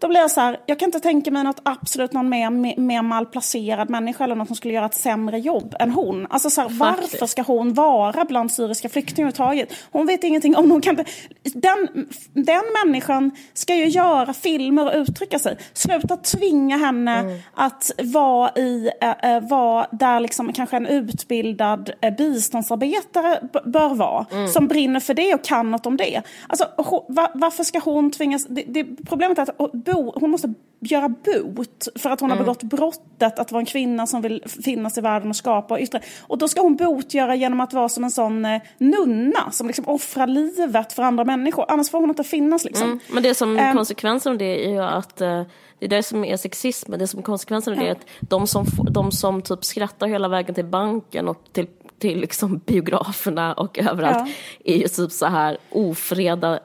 [0.00, 3.02] Då blir jag så här, jag kan inte tänka mig något absolut någon mer, mer,
[3.02, 6.26] malplacerad människa eller någon som skulle göra ett sämre jobb än hon.
[6.30, 9.72] Alltså så här, varför ska hon vara bland syriska flyktingar överhuvudtaget?
[9.92, 10.96] Hon vet ingenting om hon kan.
[11.42, 11.88] Den,
[12.32, 15.56] den människan ska ju göra filmer och uttrycka sig.
[15.72, 17.38] Sluta tvinga henne Mm.
[17.54, 24.26] att vara i, äh, vara där liksom kanske en utbildad äh, biståndsarbetare bör vara.
[24.32, 24.48] Mm.
[24.48, 26.22] Som brinner för det och kan något om det.
[26.46, 28.46] Alltså, ho, va, varför ska hon tvingas...
[28.46, 32.38] Det, det, problemet är att hon bo, hon måste göra bot för att hon Mm.
[32.38, 35.80] har begått brottet att vara en kvinna som vill finnas i världen och skapa och
[35.80, 36.00] yttra.
[36.22, 39.88] Och då ska hon botgöra genom att vara som en sån eh, nunna som liksom
[39.88, 41.64] offrar livet för andra människor.
[41.68, 42.86] Annars får hon inte finnas liksom.
[42.86, 42.98] Mm.
[43.12, 43.76] Men det som Ehm.
[43.76, 45.42] konsekvensen av det är ju att eh,
[45.78, 48.66] det är det som är sexism, det som konsekvensen av det är att de som,
[48.90, 51.66] de som typ skrattar hela vägen till banken och till,
[51.98, 54.28] till liksom biograferna och överallt
[54.64, 56.58] är ju typ så här ofreda,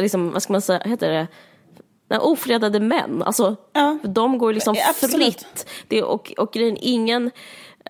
[0.00, 1.26] liksom, vad ska man säga, heter det?
[2.10, 3.98] Nej, ofredade män, alltså Ja.
[4.02, 5.14] de går liksom Ja, absolut.
[5.40, 5.66] fritt.
[5.88, 7.30] Det, och, och grejen, ingen,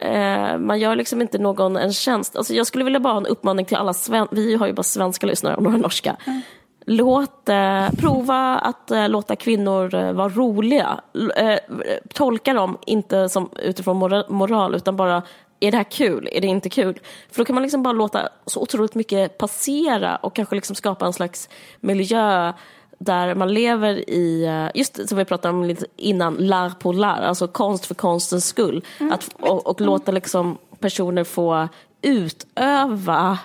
[0.01, 2.37] eh, man gör liksom inte någon en tjänst.
[2.37, 4.83] Alltså jag skulle vilja bara ha en uppmaning till alla sven- vi har ju bara
[4.83, 6.17] svenska lyssnare och några norska.
[6.87, 11.01] Låt, eh, prova att eh, låta kvinnor eh, vara roliga.
[11.37, 11.57] Eh,
[12.15, 15.23] tolka dem inte som utifrån mora- moral utan bara
[15.61, 16.29] är det här kul?
[16.33, 17.01] Är det inte kul?
[17.31, 21.07] För då kan man liksom bara låta så otroligt mycket passera och kanske liksom skapa
[21.07, 21.49] en slags
[21.81, 22.53] miljö
[23.05, 27.23] där man lever i, eh, just som vi pratade om lite innan, lär på lär,
[27.23, 28.85] alltså konst för konstens skull.
[29.13, 31.69] Att, och, och låta liksom personer få
[32.03, 33.39] utöva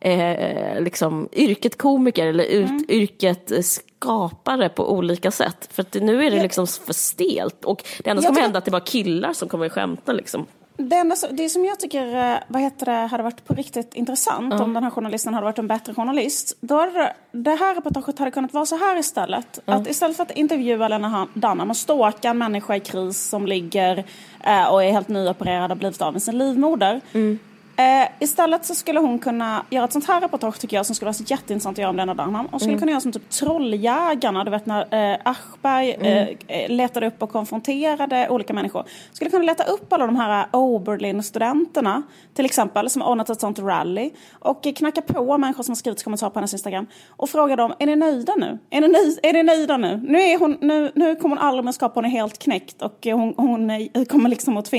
[0.00, 5.68] eh, liksom, yrket komiker eller ut, yrket eh, skapare på olika sätt.
[5.72, 8.58] För att nu är det liksom för stelt och det enda som kommer hända är
[8.58, 10.46] att det är bara killar som kommer att skämta liksom.
[10.88, 14.60] Det, enda, det som jag tycker eh, vad heter det, hade varit på riktigt intressant
[14.60, 16.56] om den här journalisten hade varit en bättre journalist.
[16.60, 19.60] Då hade det, här reportaget hade kunnat vara så här istället.
[19.64, 24.04] Att istället för att intervjua Lena Dunham och ståka en människa i kris som ligger
[24.44, 27.00] eh, och är helt nyopererad och blivit av med sin livmoder.
[27.12, 27.38] Mm.
[27.80, 31.06] Eh, istället så skulle hon kunna göra ett sånt här reportage tycker jag som skulle
[31.06, 32.48] vara så jätteintressant att göra om Lena Dunham.
[32.50, 32.80] Hon skulle mm.
[32.80, 36.36] kunna göra som typ Trolljägarna, du vet när eh, Aschberg mm.
[36.46, 38.84] eh, letade upp och konfronterade olika människor.
[39.12, 42.02] Skulle kunna leta upp alla de här Oberlin-studenterna
[42.34, 46.30] till exempel som ordnat ett sånt rally och knacka på människor som har skrivit kommentarer
[46.30, 48.58] på hennes Instagram och fråga dem, är ni nöjda nu?
[48.70, 50.00] Är ni, nöj är ni nöjda nu?
[50.08, 52.98] Nu, är hon, nu, nu kommer hon aldrig mer skapa, hon är helt knäckt och
[53.04, 54.72] hon, hon kommer liksom att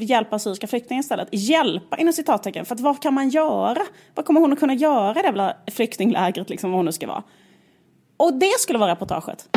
[0.00, 1.28] hjälpa syriska flyktingar istället.
[1.32, 2.64] Hjälpa inom citat citattecken.
[2.64, 3.82] För att vad kan man göra?
[4.14, 7.06] Vad kommer hon att kunna göra i det jävla flyktinglägret, liksom, vad hon nu ska
[7.06, 7.22] vara?
[8.16, 9.48] Och det skulle vara reportaget.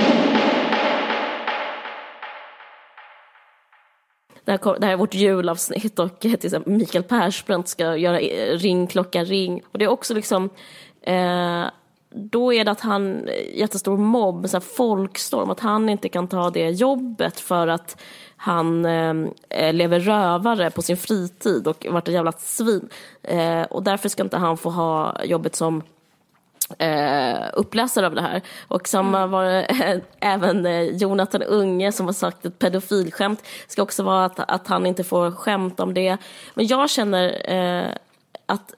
[4.45, 8.19] Det här, det här är vårt julavsnitt och eh, till exempel Mikael Persbrandt ska göra
[8.19, 9.61] eh, Ring klocka ring.
[9.71, 10.49] Och det är också liksom,
[11.01, 11.65] eh,
[12.09, 16.27] då är det att han, eh, jättestor mobb, så här folkstorm, att han inte kan
[16.27, 18.01] ta det jobbet för att
[18.43, 22.89] han eh, lever rövare på sin fritid och varit ett jävla svin.
[23.23, 25.83] Eh, och därför ska inte han få ha jobbet som
[26.77, 28.41] eh, uppläsare av det här.
[28.67, 29.31] Och samma mm.
[29.31, 33.43] var eh, även eh, Jonathan Unge som har sagt ett pedofilskämt.
[33.67, 36.17] ska också vara att, att han inte får skämta om det.
[36.53, 37.91] Men jag känner eh,
[38.45, 38.73] att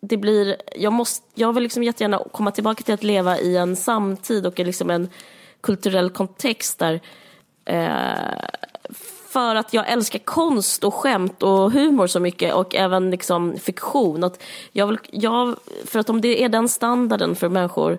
[0.00, 3.76] det blir, jag, måste, jag vill liksom jättegärna komma tillbaka till att leva i en
[3.76, 5.08] samtid och liksom en
[5.60, 7.00] kulturell kontext där
[7.64, 8.64] eh,
[9.34, 14.24] för att jag älskar konst och skämt och humor så mycket och även liksom fiktion.
[14.24, 14.42] Att
[14.72, 17.98] jag vill, jag, för att om det är den standarden för människor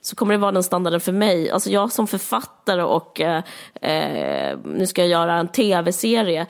[0.00, 1.50] så kommer det vara den standarden för mig.
[1.50, 3.42] Alltså jag som författare och eh,
[3.80, 6.46] eh, nu ska jag göra en tv-serie.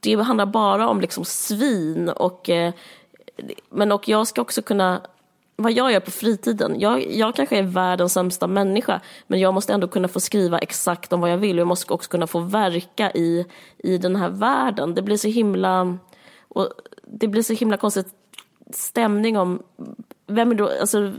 [0.00, 2.72] Det handlar bara om liksom svin och eh,
[3.70, 5.00] men och jag ska också kunna
[5.56, 6.80] vad jag gör på fritiden.
[6.80, 11.12] Jag, jag kanske är världens sämsta människa men jag måste ändå kunna få skriva exakt
[11.12, 13.46] om vad jag vill och jag måste också kunna få verka i,
[13.78, 14.94] i den här världen.
[14.94, 15.98] Det blir så himla
[16.48, 16.68] och
[17.02, 18.06] det blir så himla konstigt
[18.70, 19.62] stämning om
[20.26, 21.12] vem är då, alltså,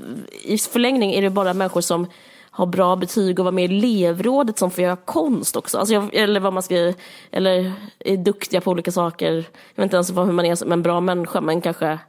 [0.43, 2.07] i förlängning är det bara människor som
[2.49, 5.77] har bra betyg och vara med i elevrådet som får göra konst också.
[5.77, 6.93] Alltså jag, eller vad man ska,
[7.31, 9.33] eller är duktiga på olika saker.
[9.33, 9.43] Jag
[9.75, 11.99] vet inte ens hur man är som en bra människa men kanske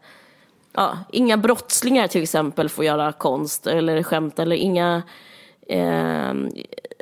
[0.76, 5.02] ja, inga brottslingar till exempel får göra konst eller skämt eller inga
[5.68, 6.34] eh,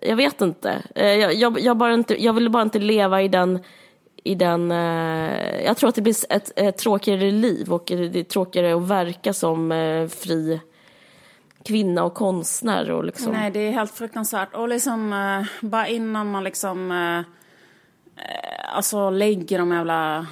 [0.03, 0.83] jag vet inte.
[0.95, 2.25] Eh, jag, jag, jag, bara inte.
[2.25, 3.59] jag vill bara inte leva i den,
[4.25, 8.25] i den eh, jag tror att det blir ett, ett, tråkigare liv och det är
[8.25, 10.61] tråkigare att verka som eh, fri
[11.65, 12.91] kvinna och konstnär.
[12.91, 13.33] Och liksom.
[13.33, 14.55] Nej, det är helt fruktansvärt.
[14.55, 20.27] Och liksom eh, bara innan man liksom eh, eh alltså lägger de jävla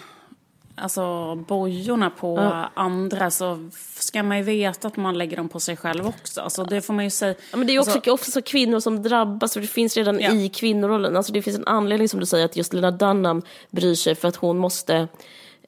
[0.76, 2.70] alltså bojorna på ja.
[2.74, 6.40] andra så ska man ju veta att man lägger dem på sig själv också.
[6.40, 7.34] Alltså det får man ju säga.
[7.50, 10.32] Ja, men det är också alltså, ofta kvinnor som drabbas och det finns redan ja.
[10.32, 11.16] i kvinnorollen.
[11.16, 14.28] Alltså det finns en anledning som du säger att just Lena Dunham bryr sig för
[14.28, 15.08] att hon måste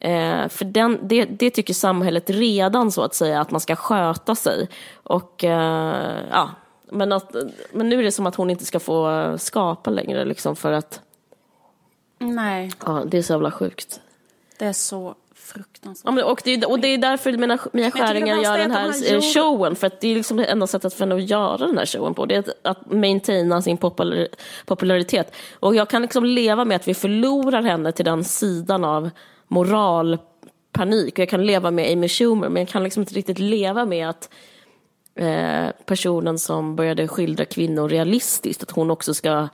[0.01, 4.35] Eh, för den, det, det, tycker samhället redan så att säga, att man ska sköta
[4.35, 4.69] sig.
[5.03, 6.51] Och eh, ja,
[6.91, 7.35] men, att,
[7.73, 11.01] men nu är det som att hon inte ska få skapa längre liksom för att
[12.19, 12.73] Nej.
[12.87, 14.01] Ja, det är så jävla sjukt.
[14.59, 16.05] Det är så fruktansvärt.
[16.05, 19.35] Ja, men, och, det, och det är därför mina, Mia Skäringer gör den här, här
[19.35, 21.87] showen, för att det är liksom det enda sättet för henne att göra den här
[21.87, 24.29] showen på, det är att, att maintaina sin popular,
[24.67, 25.35] popularitet.
[25.61, 29.11] Och jag kan liksom leva med att vi förlorar henne till den sidan av
[29.49, 33.85] moralpanik, och jag kan leva med Amy Schumer, men jag kan liksom inte riktigt leva
[33.85, 34.31] med att
[35.15, 39.49] eh, personen som började skildra kvinnor realistiskt, att hon också ska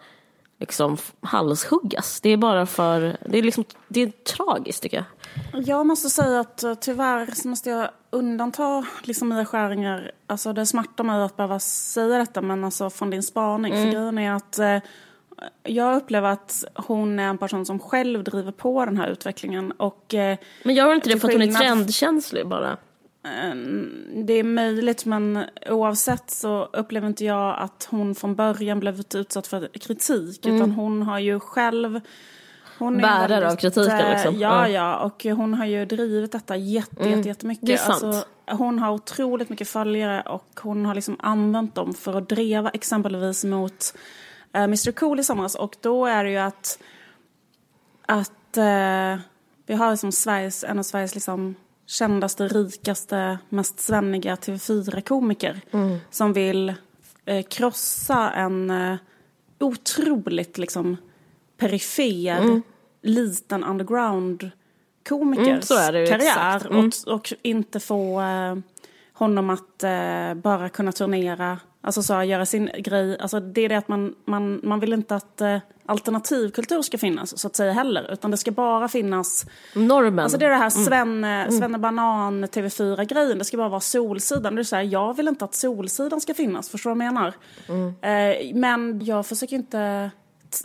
[0.61, 2.21] liksom halshuggas.
[2.21, 5.07] Det är bara för, det är liksom, det är tragiskt tycker jag.
[5.67, 10.13] Jag måste säga att eh, tyvärr så måste jag undanta liksom Mia Skäringer.
[10.27, 13.73] Alltså det smärtar mig att behöva säga detta men alltså från din spaning.
[13.73, 13.85] Mm.
[13.85, 14.79] För grejen är att eh,
[15.63, 19.73] jag upplever att hon är en person som själv driver på den här utvecklingen.
[19.73, 22.77] Och, eh, men gör hon inte det för att hon är trendkänslig bara?
[23.23, 29.03] Ehm, det är möjligt men oavsett så upplever inte jag att hon från början blev
[29.15, 30.47] utsatt för kritik.
[30.47, 30.57] Mm.
[30.57, 32.01] Utan hon har ju själv
[32.79, 34.39] hon Bärare av kritiken eh, liksom.
[34.39, 37.23] Ja, ja, och hon har ju drivit detta jätte, mm.
[37.23, 37.67] jättemycket.
[37.67, 38.05] Det är sant.
[38.05, 42.71] Alltså, hon har otroligt mycket följare och hon har liksom använt dem för att dreva
[42.71, 43.95] exempelvis mot
[44.57, 45.55] uh, Mr Cool i somras.
[45.55, 46.79] Och då är det ju att,
[48.07, 49.21] att uh,
[49.67, 51.55] vi har som Sveriges, en av Sveriges liksom
[51.91, 55.99] kändaste, rikaste, mest svenniga TV4-komiker mm.
[56.11, 56.75] som vill
[57.25, 58.97] eh, krossa en eh,
[59.59, 60.97] otroligt liksom
[61.57, 62.63] perifer, mm.
[63.03, 66.67] liten underground-komikers mm, karriär.
[66.67, 66.87] Mm.
[66.87, 68.57] Och, och, inte få eh,
[69.13, 73.19] honom att eh, bara kunna turnera, alltså så göra sin grej.
[73.19, 75.59] Alltså det är det att man, man, man vill inte att, eh,
[75.91, 78.13] alternativkultur ska finnas så att säga heller.
[78.13, 79.47] Utan det ska bara finnas...
[79.75, 80.19] Normen.
[80.19, 81.59] Alltså det är det här Svenne, mm.
[81.59, 83.39] Svenne Banan TV4-grejen.
[83.39, 84.55] Det ska bara vara Solsidan.
[84.55, 86.69] Det är så här, jag vill inte att Solsidan ska finnas.
[86.69, 87.35] Förstår du vad jag menar?
[87.69, 87.89] Mm.
[87.89, 90.11] Eh, men jag försöker inte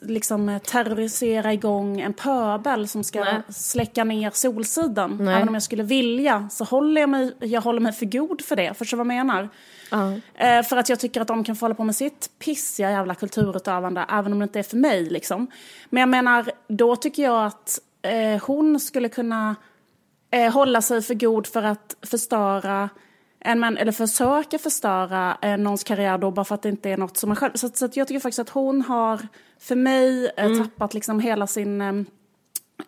[0.02, 3.42] liksom terrorisera igång en pöbel som ska Nej.
[3.50, 5.18] släcka ner Solsidan.
[5.22, 5.36] Nej.
[5.36, 8.56] Även om jag skulle vilja så håller jag mig, jag håller mig för god för
[8.56, 8.74] det.
[8.74, 9.50] Förstår du vad jag menar?
[9.94, 10.18] Uh.
[10.36, 13.16] Eh, för att jag tycker att de kan få hålla på med sitt pissiga jävla
[13.16, 15.06] kulturutövande även om det inte är för mig.
[15.10, 15.48] Liksom.
[15.90, 19.56] Men jag menar, då tycker jag att eh, hon skulle kunna
[20.32, 22.90] eh, hålla sig för god för att förstöra
[23.46, 26.98] en man, eller försöka förstöra eh, någons karriär då bara för att det inte är
[26.98, 27.52] något som man själv...
[27.56, 29.28] Så, så jag tycker faktiskt att hon har,
[29.60, 30.64] för mig, eh, mm.
[30.64, 31.82] tappat liksom hela sin...
[31.82, 31.94] Eh,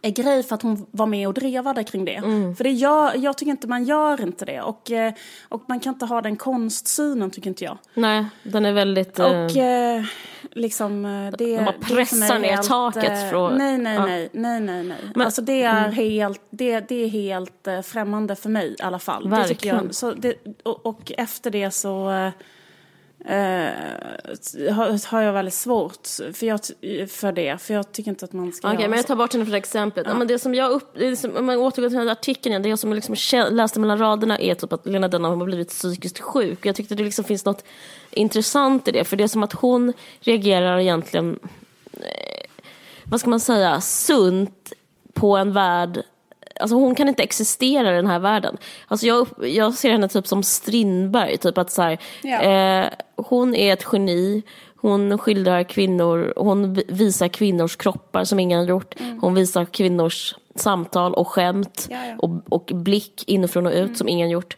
[0.02, 2.16] är grej för att hon var med och drevade kring det.
[2.16, 2.56] Mm.
[2.56, 4.62] För det gör, jag tycker inte man gör inte det.
[4.62, 5.14] Och, eh,
[5.50, 7.78] och man kan inte ha den konstsynen tycker inte jag.
[7.94, 9.20] Nej, den är väldigt...
[9.20, 10.04] Och eh,
[10.58, 11.04] liksom
[11.38, 11.62] det...
[11.62, 13.58] Man pressar ner helt, taket från...
[13.58, 14.98] Nej, nej, nej, nej, nej, nej.
[15.16, 15.92] Men, alltså det är mm.
[15.92, 19.30] helt, det, det är helt främmande för mig i alla fall.
[19.30, 19.78] Verkligen.
[19.78, 22.32] Det jag, så det, och, och efter det så
[23.26, 26.60] eh, har, har jag väldigt svårt för, jag,
[27.10, 27.62] för det.
[27.62, 29.56] För jag tycker inte att man ska Okej, okay, men jag tar bort henne från
[29.56, 30.08] exemplet.
[30.08, 30.14] Ja.
[30.14, 32.64] Men det som jag upp, det som, om man återgår till den här artikeln igen,
[32.64, 33.16] det som jag liksom
[33.52, 36.66] läste mellan raderna är typ att Lena Dunham har blivit psykiskt sjuk.
[36.66, 37.64] Jag tyckte det liksom finns något
[38.12, 41.40] intressant i det, för det är som att hon reagerar egentligen,
[41.94, 42.48] eh,
[43.04, 44.74] vad ska man säga, sunt
[45.14, 46.04] på en värld
[46.60, 48.58] alltså hon kan inte existera i den här världen.
[48.88, 52.42] Alltså jag, jag ser henne typ som Strindberg, typ att så här, ja.
[52.42, 54.44] eh, hon är ett geni,
[54.76, 59.20] hon skildrar kvinnor, hon visar kvinnors kroppar som ingen har gjort, mm.
[59.22, 62.16] hon visar kvinnors samtal och skämt ja, ja.
[62.18, 63.96] Och, och blick inifrån och ut mm.
[63.96, 64.58] som ingen gjort.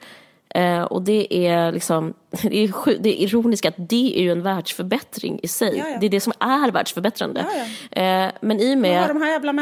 [0.55, 4.41] Eh, och det är liksom, det är, det är ironiskt att det är ju en
[4.41, 5.77] världsförbättring i sig.
[5.77, 5.97] Ja, ja.
[5.99, 7.45] Det är det som är världsförbättrande.
[7.91, 9.03] Ja, eh, men i och med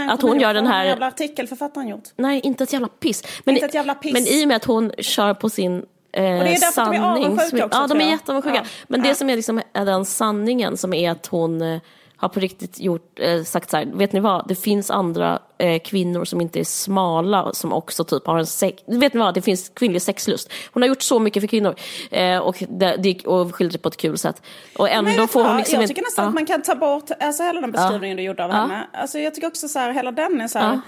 [0.09, 0.77] att hon gör den här...
[0.77, 2.03] Vad jävla artikelförfattaren gjort?
[2.15, 3.23] Nej, inte ett jävla piss.
[3.43, 4.13] Men, inte ett jävla piss.
[4.13, 7.01] men i och med att hon kör på sin eh, och det är därför sanning.
[7.01, 8.65] De är avundsjuka också, Ja, de är jätteavundsjuka.
[8.87, 11.81] Men det som är, liksom, är den sanningen som är att hon eh,
[12.17, 15.81] har på riktigt gjort, eh, sagt så här, vet ni vad, det finns andra eh,
[15.81, 19.41] kvinnor som inte är smala som också typ har en sex, vet ni vad, det
[19.41, 20.51] finns kvinnlig sexlust.
[20.71, 21.75] Hon har gjort så mycket för kvinnor
[22.11, 24.41] eh, och, det, och skildrat på ett kul sätt.
[24.77, 26.29] Och ändå får hon liksom Jag tycker nästan ja.
[26.29, 28.21] att man kan ta bort, alltså hela den beskrivningen ja.
[28.21, 28.55] du gjorde av ja.
[28.55, 28.87] henne.
[28.93, 30.81] Alltså jag tycker också så här, hela den är så här,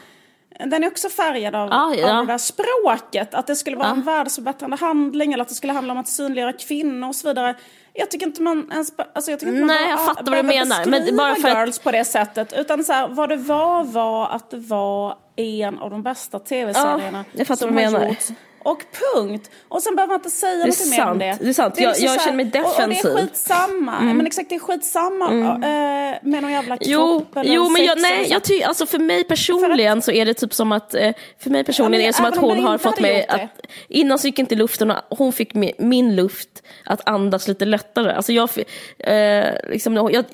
[0.65, 2.19] den är också färgad av, ah, ja.
[2.19, 3.33] av det där språket.
[3.33, 3.91] Att det skulle vara ah.
[3.91, 7.55] en världsförbättrande handling eller att det skulle handla om att synliggöra kvinnor och så vidare.
[7.99, 10.45] Jag tycker inte man ens, alltså jag tycker inte Nej, man bara, jag fattar vad
[10.45, 10.85] du menar.
[10.85, 11.83] Men bara för girls att...
[11.83, 12.53] på det sättet.
[12.53, 17.25] Utan så här, vad det var var att det var en av de bästa tv-serierna
[17.31, 18.31] ja, som har gjorts
[18.63, 19.49] och punkt.
[19.67, 21.37] Och sen behöver man inte säga något mer om det.
[21.41, 22.83] Det är sant, det är jag, jag känner mig defensiv.
[22.83, 23.97] Och, och det är skitsamma.
[23.97, 24.17] Mm.
[24.17, 25.45] Men exakt, det är skitsamma mm.
[25.45, 28.99] äh, med någon jävla kropp jo, eller Jo, men jag, nej, jag ty, alltså för
[28.99, 32.07] mig personligen för att, så är det typ som att, eh, för mig personligen ja,
[32.07, 33.41] är det som att hon har fått mig att,
[33.87, 38.11] innan så gick inte luften hon fick min luft att andas lite lättare.
[38.11, 38.49] Alltså jag,
[38.97, 40.25] eh, liksom, jag,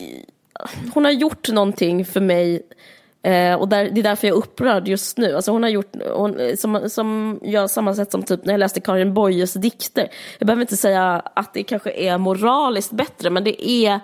[0.94, 2.62] hon har gjort någonting för mig
[3.26, 5.36] Eh, och där, det är därför jag är upprörd just nu.
[5.36, 8.80] Alltså hon har gjort, hon, som, som jag samma sätt som typ när jag läste
[8.80, 10.10] Karin Boyes dikter.
[10.40, 14.00] Jag behöver inte säga att det kanske är moraliskt bättre, men det är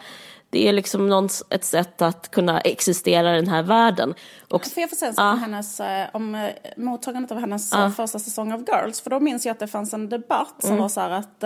[0.49, 4.13] det är liksom någon, ett sätt att kunna existera i den här världen.
[4.49, 5.31] Och, Får jag få säga ja.
[5.31, 7.85] om, hennes, eh, om eh, mottagandet av hennes ja.
[7.85, 9.01] Eh, första säsong av Girls?
[9.01, 10.81] För då minns jag att det fanns en debatt som mm.
[10.81, 11.43] var så här att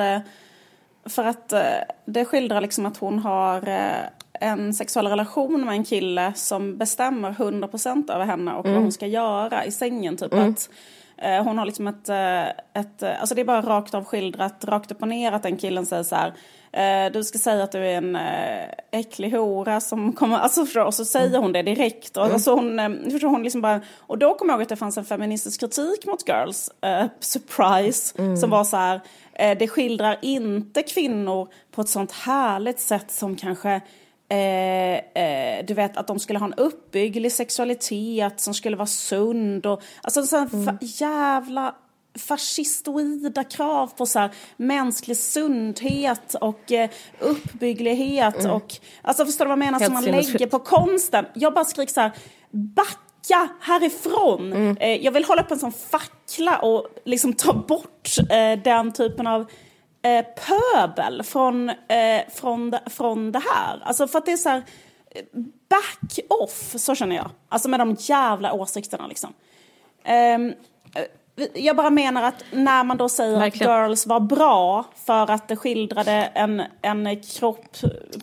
[1.05, 1.53] för att
[2.05, 3.69] det skildrar liksom att hon har
[4.39, 8.75] en sexuell relation med en kille som bestämmer 100% över henne och mm.
[8.75, 10.17] vad hon ska göra i sängen.
[10.17, 10.49] Typ mm.
[10.49, 10.75] att eh,
[11.43, 12.47] hon har liksom ett, eh,
[12.81, 15.57] ett, eh, alltså det är bara rakt av skildrat, rakt upp och ner att den
[15.57, 16.33] killen säger så här
[16.75, 20.93] eh, du ska säga att du är en eh, äcklig hora som kommer, alltså och
[20.93, 22.17] så säger hon det direkt.
[22.17, 22.33] Och, mm.
[22.33, 24.97] alltså hon, eh, förstår, hon liksom bara, och då kommer jag ihåg att det fanns
[24.97, 28.37] en feministisk kritik mot Girls, eh, surprise, mm.
[28.37, 29.01] som var så här,
[29.33, 33.81] eh, det skildrar inte kvinnor på ett sånt härligt sätt som kanske
[34.29, 39.65] Eh, eh, du vet att de skulle ha en uppbygglig sexualitet som skulle vara sund
[39.65, 40.77] och alltså sådana mm.
[40.81, 41.75] jävla
[42.19, 48.51] fascistoida krav på så här, mänsklig sundhet och eh, uppbygglighet mm.
[48.51, 51.25] och alltså förstår du vad jag menar Helt som man lägger på konsten.
[51.33, 52.11] Jag bara skriker så här
[52.51, 54.53] backa härifrån.
[54.53, 54.77] Mm.
[54.79, 58.09] Eh, jag vill hålla upp en sån fackla och liksom ta bort
[58.63, 59.45] den typen av
[60.05, 63.81] eh, pöbel från, eh, från, från det här.
[63.83, 64.63] Alltså för att det är så här,
[65.69, 67.29] back off, så känner jag.
[67.49, 69.33] Alltså med de jävla åsikterna liksom.
[70.35, 70.53] Um,
[71.53, 73.71] jag bara menar att när man då säger Verkligen.
[73.71, 77.65] att Girls var bra för att det skildrade en, en kropp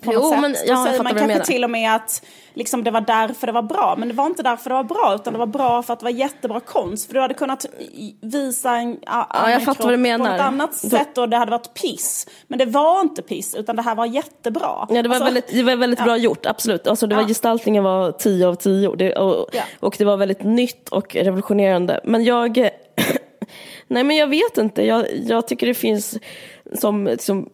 [0.03, 0.41] på Jo, något sätt.
[0.41, 2.23] men- då ja, jag säger man kanske till och med att
[2.55, 3.95] liksom, det var därför det var bra.
[3.99, 6.05] Men det var inte därför det var bra, utan det var bra för att det
[6.05, 7.07] var jättebra konst.
[7.07, 7.67] För du hade kunnat
[8.21, 11.51] visa en a- annan jag fattar kropp på ett annat Då- sätt och det hade
[11.51, 12.27] varit piss.
[12.47, 14.87] Men det var inte piss, utan det här var jättebra.
[14.91, 16.87] Ja, det var Alltså, väldigt, det var väldigt bra gjort, absolut.
[16.87, 17.29] Alltså, det var, Ja.
[17.29, 19.63] Gestaltningen var 10 av 10 det, och, Ja.
[19.81, 22.01] och det var väldigt nytt och revolutionerande.
[22.05, 22.71] Men jag...
[23.93, 24.83] Nej, men jag vet inte.
[24.83, 26.19] Jag, jag tycker det finns...
[26.75, 27.51] Som, som,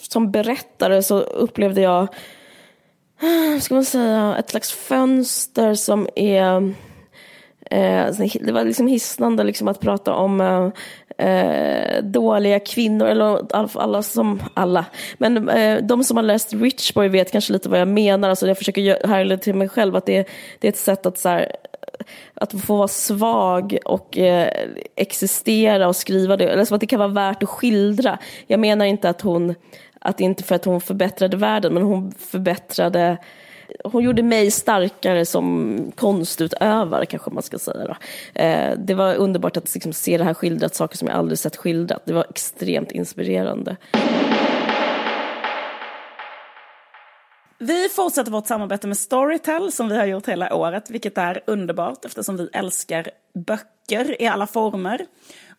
[0.00, 2.02] som berättare så upplevde jag,
[3.20, 6.74] ah, vad ska man säga, ett slags fönster som är...
[7.70, 10.70] Eh, alltså, det var liksom hisnande liksom att prata om eh,
[11.20, 14.84] eh, dåliga kvinnor, eller alla, som, alla,
[15.18, 18.48] men eh, de som har läst Rich Boy vet kanske lite vad jag menar, alltså
[18.48, 21.52] jag försöker härleda till mig själv att det, det är ett sätt att så här,
[22.34, 24.66] att få vara svag och eh,
[24.96, 28.18] existera och skriva det, eller som att det kan vara värt att skildra.
[28.46, 29.54] Jag menar inte att hon,
[29.98, 33.18] att inte för att hon förbättrade världen, men hon förbättrade
[33.84, 37.86] hon gjorde mig starkare som konstutövare kanske man ska säga.
[37.86, 37.96] Då.
[38.40, 41.56] Eh, det var underbart att liksom, se det här skildrat, saker som jag aldrig sett
[41.56, 42.02] skildrat.
[42.04, 43.76] Det var extremt inspirerande.
[47.58, 52.04] Vi fortsätter vårt samarbete med Storytel som vi har gjort hela året, vilket är underbart
[52.04, 53.10] eftersom vi älskar
[53.46, 55.06] böcker i alla former.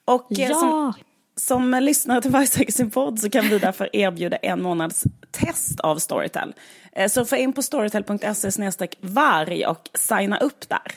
[0.06, 0.54] Och eh, Ja.
[0.56, 0.94] som,
[1.36, 5.98] som lyssnare till Vargsäker sin podd så kan vi därför erbjuda en månads test av
[5.98, 6.54] Storytel.
[6.92, 10.92] Eh, Så få in på storytel.se varg och signa upp där.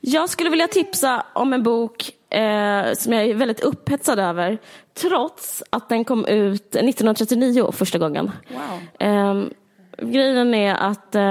[0.00, 4.58] Jag skulle vilja tipsa om en bok eh, som jag är väldigt upphetsad över,
[4.94, 8.30] trots att den kom ut 1939 första gången.
[8.48, 9.08] Wow.
[9.08, 9.44] Eh,
[10.02, 11.22] grejen är att eh,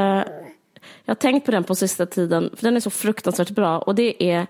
[1.06, 3.96] jag har tänkt på den på sista tiden, för den är så fruktansvärt bra, och
[3.96, 4.48] det är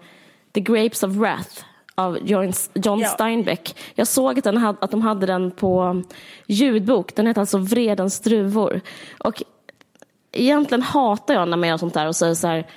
[0.53, 1.63] The Grapes of Wrath
[1.97, 3.07] av John, John Ja.
[3.07, 3.75] Steinbeck.
[3.95, 6.03] Jag såg att, den att de hade den på
[6.47, 8.81] ljudbok, den heter alltså Vredens druvor.
[9.19, 9.43] Och
[10.31, 12.67] egentligen hatar jag när man gör sånt där och säger så här,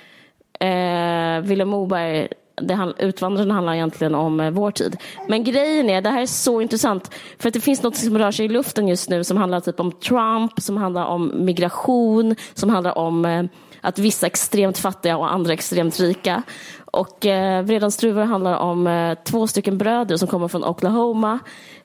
[0.59, 2.27] eh, Vilhelm Moberg,
[2.61, 4.97] det Utvandrarna handlar egentligen om eh, vår tid.
[5.27, 8.31] Men grejen är, det här är så intressant, för att det finns något som rör
[8.31, 12.69] sig i luften just nu som handlar typ om Trump, som handlar om migration, som
[12.69, 13.43] handlar om eh,
[13.81, 16.43] att vissa är extremt fattiga och andra extremt rika.
[16.85, 21.39] Och eh, Vredans druvor handlar om eh, två stycken bröder som kommer från Oklahoma.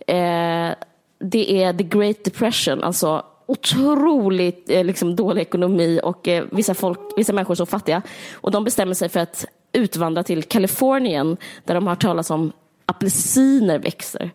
[0.07, 0.71] Eh,
[1.19, 6.99] det är the great depression, alltså otroligt eh, liksom, dålig ekonomi och eh, vissa, folk,
[7.17, 8.03] vissa människor är så fattiga.
[8.35, 12.53] Och de bestämmer sig för att utvandra till Kalifornien där de har hört talas om
[12.87, 14.31] apelsiner växer.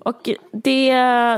[0.00, 0.20] Och
[0.52, 0.92] det,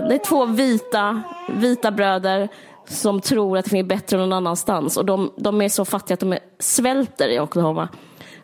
[0.08, 2.48] det är två vita, vita bröder
[2.86, 6.20] som tror att det är bättre någon annanstans och de, de är så fattiga att
[6.20, 7.88] de är, svälter i Oklahoma.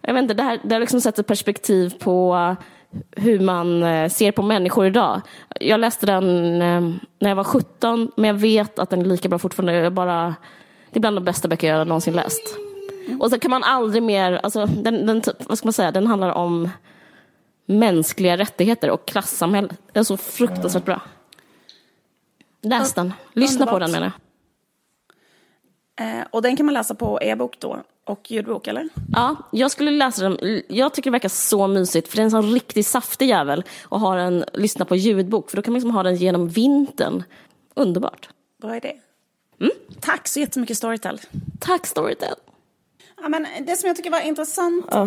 [0.01, 2.65] Jag vet inte, det här det har liksom sätter perspektiv på eh,
[3.11, 5.21] hur man eh, ser på människor idag.
[5.61, 6.25] Jag läste den
[6.63, 6.81] eh,
[7.19, 9.73] när jag var 17, men jag vet att den är lika bra fortfarande.
[9.73, 10.35] Jag bara,
[10.91, 12.57] det är bland de bästa böcker jag någonsin läst.
[13.21, 16.31] Och så kan man aldrig mer, alltså, den, den, vad ska man säga, den handlar
[16.31, 16.71] om
[17.67, 19.69] mänskliga rättigheter och klassamhälle.
[19.93, 21.01] Den är så fruktansvärt bra.
[22.63, 23.13] Läs den.
[23.33, 24.28] Lyssna på den menar jag.
[25.99, 28.89] Eh, och den kan man läsa på e-bok då, och ljudbok eller?
[29.13, 30.63] Ja, jag skulle läsa den.
[30.69, 34.01] Jag tycker det verkar så mysigt, för det är en sån riktigt saftig jävel och
[34.01, 37.23] har en, lyssna på ljudbok, för då kan man liksom ha den genom vintern.
[37.75, 38.29] Underbart.
[38.63, 38.93] Bra idé.
[39.61, 39.73] Mm.
[40.01, 41.21] Tack så jättemycket Storytel.
[41.61, 42.35] Tack Storytel.
[43.23, 45.07] Ja, men det som jag tycker var intressant, eh,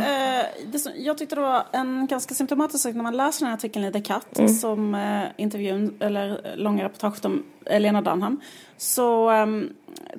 [0.66, 3.57] det som, jag tyckte det var en ganska symptomatisk sak när man läser den här
[3.57, 8.41] artikeln i The Cut, som eh, intervjun, eller långa reportaget om eh, Lena Dunham,
[8.78, 9.70] så ehm,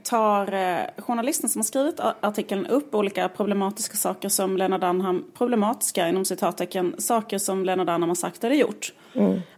[0.03, 6.09] tar eh, journalisten som har skrivit artikeln upp olika problematiska saker som Lena Dunham, problematiska
[6.09, 8.93] inom citattecken, saker som Lena Dunham har sagt eller gjort.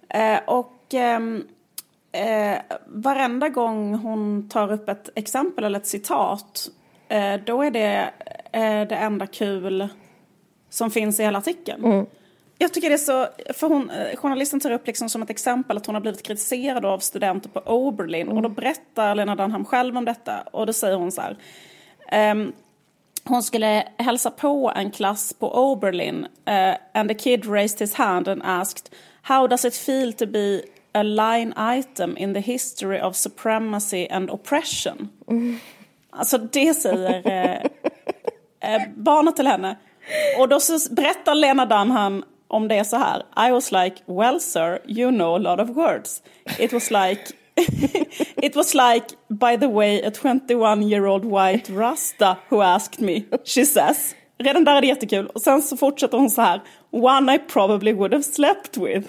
[0.09, 1.45] Eh, och ehm,
[2.13, 6.84] eh, varenda gång hon tar upp ett exempel eller ett citat eh,
[7.47, 8.11] då är det
[8.53, 9.89] eh, det enda kul
[10.71, 12.07] som finns i hela artikeln.
[12.59, 15.77] Jag tycker det är så, för hon, eh, journalisten tar upp liksom som ett exempel
[15.77, 19.97] att hon har blivit kritiserad av studenter på Oberlin och då berättar Lena Dunham själv
[19.97, 21.37] om detta och då säger hon så här.
[22.09, 22.53] ehm,
[23.25, 28.29] hon skulle hälsa på en klass på Oberlin uh, and the kid raised his hand
[28.29, 33.17] and asked How does it feel to be a line item in the history of
[33.17, 35.09] supremacy and oppression?
[36.17, 39.77] Alltså det säger eh, eh, barnet till henne.
[40.39, 43.49] Och då så berättar Lena Dunham om det så här.
[43.49, 46.23] I was like, well sir, you know a lot of words.
[46.59, 47.21] It was like
[48.37, 53.25] It was like, by the way, a 21 year old white Rasta who asked me,
[53.45, 54.15] she says.
[54.39, 55.27] redan där är det jättekul.
[55.27, 56.63] Och sen så fortsätter hon så här.
[56.91, 59.09] One I probably would have slept with.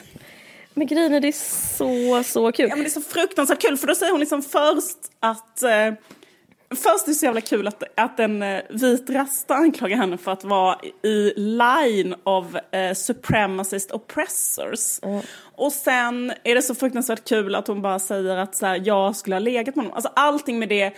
[0.74, 2.70] Men grejen är det är så, så kul.
[2.70, 5.94] Ja men det är så fruktansvärt kul för då säger hon liksom först att eh,
[6.76, 10.32] Först är det så jävla kul att, att en eh, vit rasta anklagar henne för
[10.32, 15.00] att vara i line of eh, supremacist oppressors.
[15.04, 15.22] Mm.
[15.56, 19.16] Och sen är det så fruktansvärt kul att hon bara säger att så här, jag
[19.16, 19.96] skulle ha legat med honom.
[19.96, 20.94] Alltså allting med det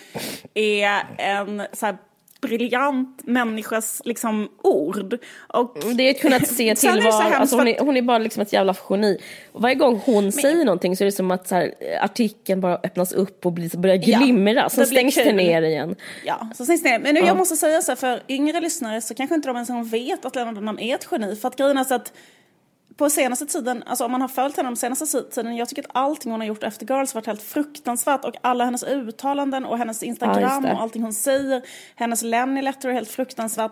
[0.54, 1.98] är en så här,
[2.42, 5.18] briljant människas liksom, ord.
[5.48, 8.42] Och, det är att kunna se till vad, alltså, hon, är, hon är bara liksom
[8.42, 9.18] ett jävla geni.
[9.52, 12.62] Och varje gång hon men, säger någonting så är det som att så här, artikeln
[12.62, 15.96] bara öppnas upp och blir, börjar glimra, ja, så stängs det ner igen.
[16.26, 17.00] Ja, så stängs det ner.
[17.00, 17.28] Men nu, ja.
[17.28, 20.36] jag måste säga så här, för yngre lyssnare så kanske inte de ens vet att
[20.36, 21.36] Lennart Dunham är ett geni.
[21.36, 22.14] För att grejen är så att
[22.98, 25.90] på senaste tiden, alltså om man har följt henne de senaste tiden, jag tycker att
[25.92, 30.04] allting hon har gjort efter Girls varit helt fruktansvärt och alla hennes uttalanden och hennes
[30.04, 31.62] Instagram ja, och allting hon säger,
[31.96, 33.72] hennes Lenny letter är helt fruktansvärt.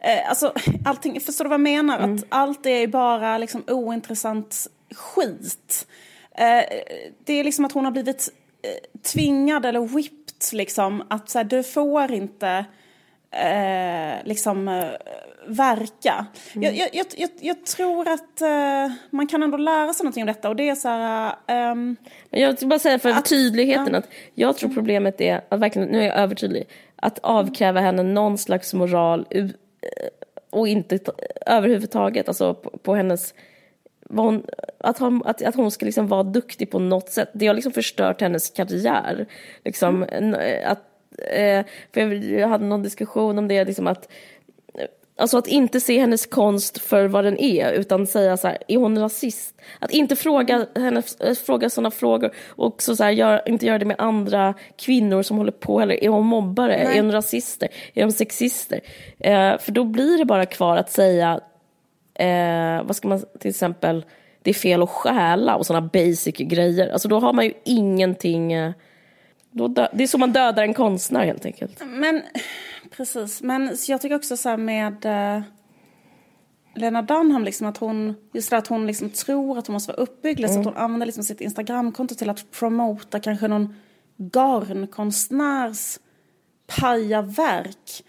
[0.00, 0.52] Eh, alltså
[0.84, 1.98] allting, förstår du vad jag menar?
[1.98, 2.14] Mm.
[2.14, 5.86] Att allt är bara liksom ointressant skit.
[6.30, 6.64] Eh,
[7.24, 8.28] det är liksom att hon har blivit
[8.62, 12.64] eh, tvingad eller whipped liksom att så här, du får inte
[13.30, 14.88] eh, liksom eh,
[15.46, 16.26] verka.
[16.54, 16.76] Mm.
[16.76, 20.48] Jag, jag, jag, jag, tror att uh, man kan ändå lära sig någonting om detta
[20.48, 21.34] och det är så här...
[21.72, 21.96] Um,
[22.30, 25.88] jag vill bara säga för att, tydligheten uh, att jag tror problemet är, att verkligen,
[25.88, 29.46] nu är jag övertydlig, att avkräva henne någon slags moral eh,
[30.50, 30.98] och inte
[31.46, 33.34] överhuvudtaget, alltså på, på hennes
[34.10, 34.46] hon,
[34.78, 37.30] att, hon, att, att hon ska liksom vara duktig på något sätt.
[37.32, 39.26] Det har liksom förstört hennes karriär.
[39.64, 40.64] Liksom, mm.
[40.66, 40.82] att,
[41.32, 42.00] eh, för
[42.38, 44.12] jag hade någon diskussion om det, liksom att
[45.18, 48.76] Alltså att inte se hennes konst för vad den är, utan säga så här, är
[48.76, 49.54] hon rasist?
[49.78, 51.02] Att inte fråga henne,
[51.46, 55.36] fråga sådana frågor och också så här, gör, inte göra det med andra kvinnor som
[55.36, 56.04] håller på heller.
[56.04, 56.84] Är hon mobbare?
[56.84, 56.98] Nej.
[56.98, 57.68] Är hon rasister?
[57.94, 58.80] Är hon sexister?
[59.18, 61.40] Eh, för då blir det bara kvar att säga,
[62.14, 64.04] eh, vad ska man till exempel,
[64.42, 66.88] det är fel att stjäla och sådana basic grejer.
[66.88, 68.72] Alltså då har man ju ingenting, eh,
[69.50, 71.82] då dö, det är så man dödar en konstnär helt enkelt.
[71.86, 72.22] Men
[72.96, 75.42] Precis, men jag tycker också så här med eh,
[76.74, 80.02] Lena Dunham, liksom att hon, just det att hon liksom tror att hon måste vara
[80.02, 80.52] uppbyggd, mm.
[80.52, 83.74] så att hon använder liksom sitt Instagramkonto till att promota kanske någon
[84.16, 85.98] garnkonstnärs
[86.66, 88.04] pajaverk.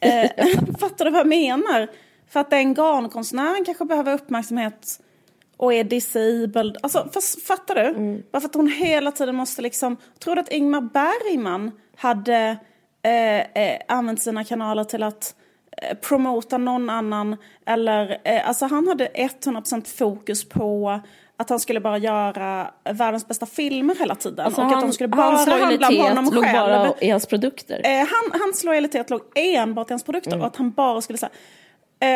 [0.00, 0.30] eh,
[0.80, 1.90] fattar du vad jag menar?
[2.28, 5.00] För att den garnkonstnären kanske behöver uppmärksamhet
[5.56, 6.76] och är disabled.
[6.82, 7.08] Alltså,
[7.46, 7.80] fattar du?
[7.80, 8.22] Mm.
[8.30, 9.96] Varför att hon hela tiden måste liksom...
[10.18, 12.58] Tror du att Ingmar Bergman hade
[13.02, 15.34] eh, eh, använt sina kanaler till att
[15.82, 17.36] eh, promota någon annan.
[17.66, 21.00] Eller, eh, alltså han hade 100% fokus på
[21.36, 24.46] att han skulle bara göra världens bästa filmer hela tiden.
[24.46, 26.54] Alltså och han, att de skulle bara hans handla om honom låg själv.
[26.54, 27.80] bara i hans produkter?
[27.84, 30.40] Eh, han, hans lojalitet låg enbart i hans produkter mm.
[30.40, 31.32] och att han bara skulle säga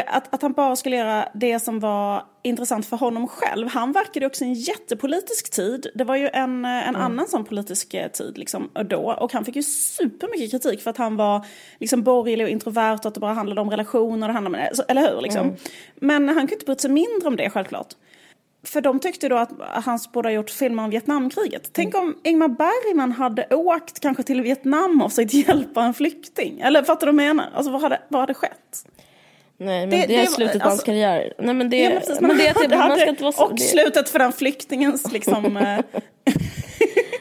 [0.07, 3.69] att, att han bara skulle göra det som var intressant för honom själv.
[3.69, 5.87] Han verkade också i en jättepolitisk tid.
[5.95, 7.03] Det var ju en, eh, en mm.
[7.03, 9.13] annan sån politisk eh, tid liksom, då.
[9.21, 11.47] Och han fick ju supermycket kritik för att han var
[11.81, 14.27] liksom, borgerlig och introvert och att det bara handlade om relationer.
[14.27, 15.21] Det handlade om, eller hur?
[15.21, 15.43] Liksom.
[15.43, 15.57] Mm.
[15.97, 17.95] Men han kunde inte bry sig mindre om det självklart.
[18.65, 21.71] För de tyckte då att han borde ha gjort filmer om Vietnamkriget.
[21.73, 26.61] Tänk om Ingmar Bergman hade åkt kanske till Vietnam och försökt hjälpa en flykting.
[26.61, 27.51] Eller fattar du vad jag menar?
[27.55, 28.87] Alltså vad hade, vad hade skett?
[29.59, 31.33] Nej, men det, det är det, slutet alltså, på hans karriär.
[31.39, 33.45] Nej, men det, ja, men precis, men det, det, det, man ska inte vara så,
[33.45, 35.57] Och slutet för den flyktingens liksom...
[36.27, 36.35] Eh,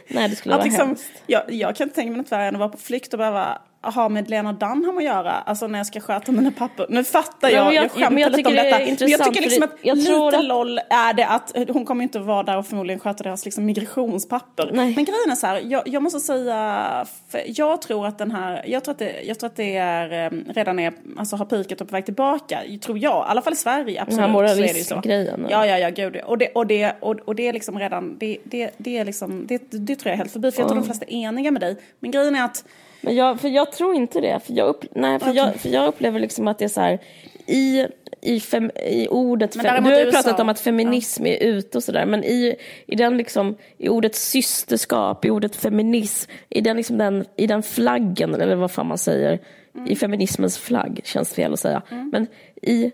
[0.08, 1.12] Nej, det skulle vara liksom, hemskt.
[1.28, 3.62] Jag, jag kan inte tänka mig något värre än att vara på flykt och behöva
[3.94, 5.32] ha med Lena Dunham att göra.
[5.32, 6.86] Alltså när jag ska sköta mina papper.
[6.90, 8.80] Nu fattar jag, jag, jag skämtar jag lite om detta.
[8.80, 10.46] Men jag tycker liksom att lite att...
[10.46, 14.70] LOL är det att hon kommer inte vara där och förmodligen sköta deras liksom migrationspapper.
[14.74, 14.94] Nej.
[14.96, 17.06] Men grejen är så här, jag, jag måste säga,
[17.46, 20.54] jag tror att den här, jag tror att det, jag tror att det är, eh,
[20.54, 22.62] redan är, alltså har pikat och på väg tillbaka.
[22.82, 24.18] Tror jag, i alla fall i Sverige, absolut.
[24.18, 25.48] Den här moralistgrejen.
[25.50, 26.16] Ja, ja, ja, gud.
[26.26, 29.48] Och det, och det, och, och det är liksom redan, det, det, det är liksom,
[29.48, 30.52] det, det tror jag är helt förbi.
[30.52, 30.84] För jag tror mm.
[30.84, 31.78] de flesta är eniga med dig.
[32.00, 32.66] Men grejen är att
[33.06, 34.40] men jag, för jag tror inte det.
[34.40, 35.38] För jag, upp, nej, för, okay.
[35.38, 37.00] jag, för jag upplever liksom att det är så här,
[37.48, 37.86] i,
[38.22, 39.62] i, fem, i ordet...
[39.62, 41.34] Fem, du har ju pratat om att feminism ja.
[41.34, 46.32] är ute och sådär, men i, i, den liksom, i ordet systerskap, i ordet feminism,
[46.50, 49.40] i den, liksom den, i den flaggen, eller vad fan man säger,
[49.76, 49.92] mm.
[49.92, 52.10] i feminismens flagg, känns fel att säga, mm.
[52.10, 52.28] men
[52.62, 52.92] i,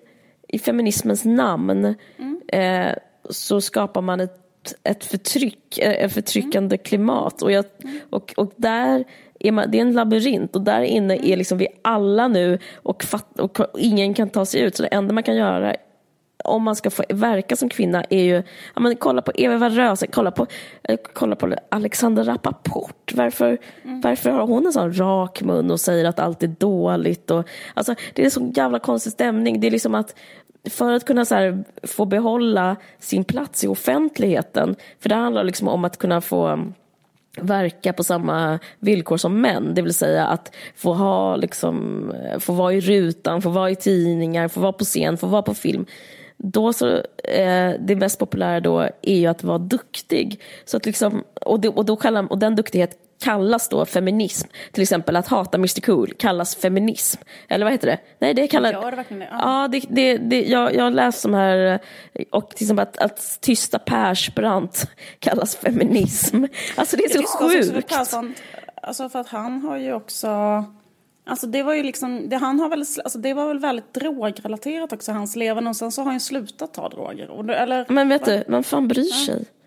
[0.48, 2.42] i feminismens namn mm.
[2.48, 2.96] eh,
[3.30, 4.38] så skapar man ett
[4.84, 6.84] ett förtryck, ett förtryckande mm.
[6.84, 7.42] klimat.
[7.42, 8.00] Och, jag, mm.
[8.10, 9.06] och, och där
[9.48, 13.04] är man, det är en labyrint och där inne är liksom vi alla nu och,
[13.04, 14.76] fatt, och ingen kan ta sig ut.
[14.76, 15.76] Så det enda man kan göra
[16.44, 18.44] om man ska få verka som kvinna är ju,
[18.76, 20.48] ja, men kolla på Eva Röse, kolla på,
[20.84, 23.12] eh, kolla på Alexander Rappaport.
[23.14, 24.02] Varför, mm.
[24.02, 27.32] varför har hon en sån rak mun och säger att allt är dåligt?
[27.32, 29.60] Och, alltså, det är så jävla konstig stämning.
[29.60, 30.16] Det är liksom att
[30.70, 35.86] för att kunna här, få behålla sin plats i offentligheten, för det handlar liksom om
[35.86, 36.66] att kunna få
[37.38, 42.06] verka på samma villkor som män, det vill säga att få, ha, liksom,
[42.40, 45.54] få vara i rutan, få vara i tidningar, få vara på scen, få vara på
[45.54, 45.86] film.
[46.38, 46.88] Då så,
[47.24, 50.42] eh, det mest populära då är ju att vara duktig.
[50.66, 54.48] Så att liksom, och, det, och, då kallar, och den duktighet kallas då feminism.
[54.72, 57.22] Till exempel att hata Mr Cool kallas feminism.
[57.48, 58.00] Eller vad heter det?
[58.20, 58.72] Nej, det kallas...
[58.72, 59.30] Gör det verkligen det?
[59.32, 61.80] Ja, det, det, det, jag, jag har läst de här,
[62.32, 64.88] och till exempel att, att tysta Persbrandt
[65.20, 66.44] kallas feminism.
[66.76, 67.88] Alltså det är så sjukt.
[67.88, 68.34] Persson,
[68.82, 70.28] alltså för att han har ju också...
[71.26, 74.94] Alltså det var ju liksom, det, han har väl, alltså det var väl väldigt drogrelaterat
[74.94, 75.70] också, hans levande.
[75.70, 77.52] Och sen så har han slutat ta droger.
[77.52, 79.46] Eller, Men vet du, vem fan bryr sig?
[79.50, 79.61] Ja.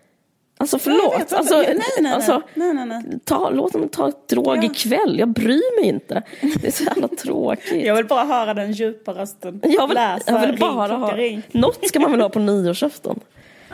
[0.57, 1.33] Alltså förlåt.
[1.33, 2.73] Alltså, nej, nej, alltså, nej.
[2.73, 4.63] nej, nej, Ta, låt dem ta ett drog ja.
[4.63, 5.19] ikväll.
[5.19, 6.23] Jag bryr mig inte.
[6.61, 7.85] Det är så jävla tråkigt.
[7.85, 9.61] Jag vill bara höra den djupa rösten.
[9.63, 11.15] Jag vill, Läsa, jag vill bara ring, ha.
[11.15, 11.41] Ring.
[11.51, 13.19] Något ska man väl ha på nyårsafton.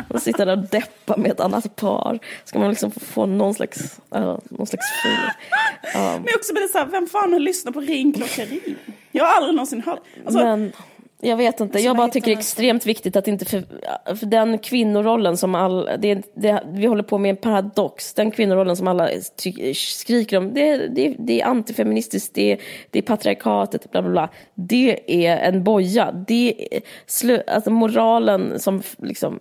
[0.08, 2.20] Och sitta där och deppa med ett annat par.
[2.46, 5.12] Ska man liksom få någon slags, uh, någon slags fil.
[5.96, 6.02] Um.
[6.02, 8.76] Men också med det så här, vem fan har lyssnat på Ring klocka ring?
[9.12, 10.00] Jag har aldrig någonsin hört.
[10.26, 10.72] Alltså, Men
[11.22, 13.64] jag vet inte, jag bara tycker det är extremt viktigt att inte för,
[14.16, 18.76] för den kvinnorollen som all, det, det, vi håller på med en paradox, den kvinnorollen
[18.76, 19.10] som alla
[19.44, 22.58] ty, skriker om, det, det, det är antifeministiskt, det,
[22.90, 24.30] det är patriarkatet, bla bla bla.
[24.54, 29.40] Det är en boja, det är, slö, alltså moralen som liksom,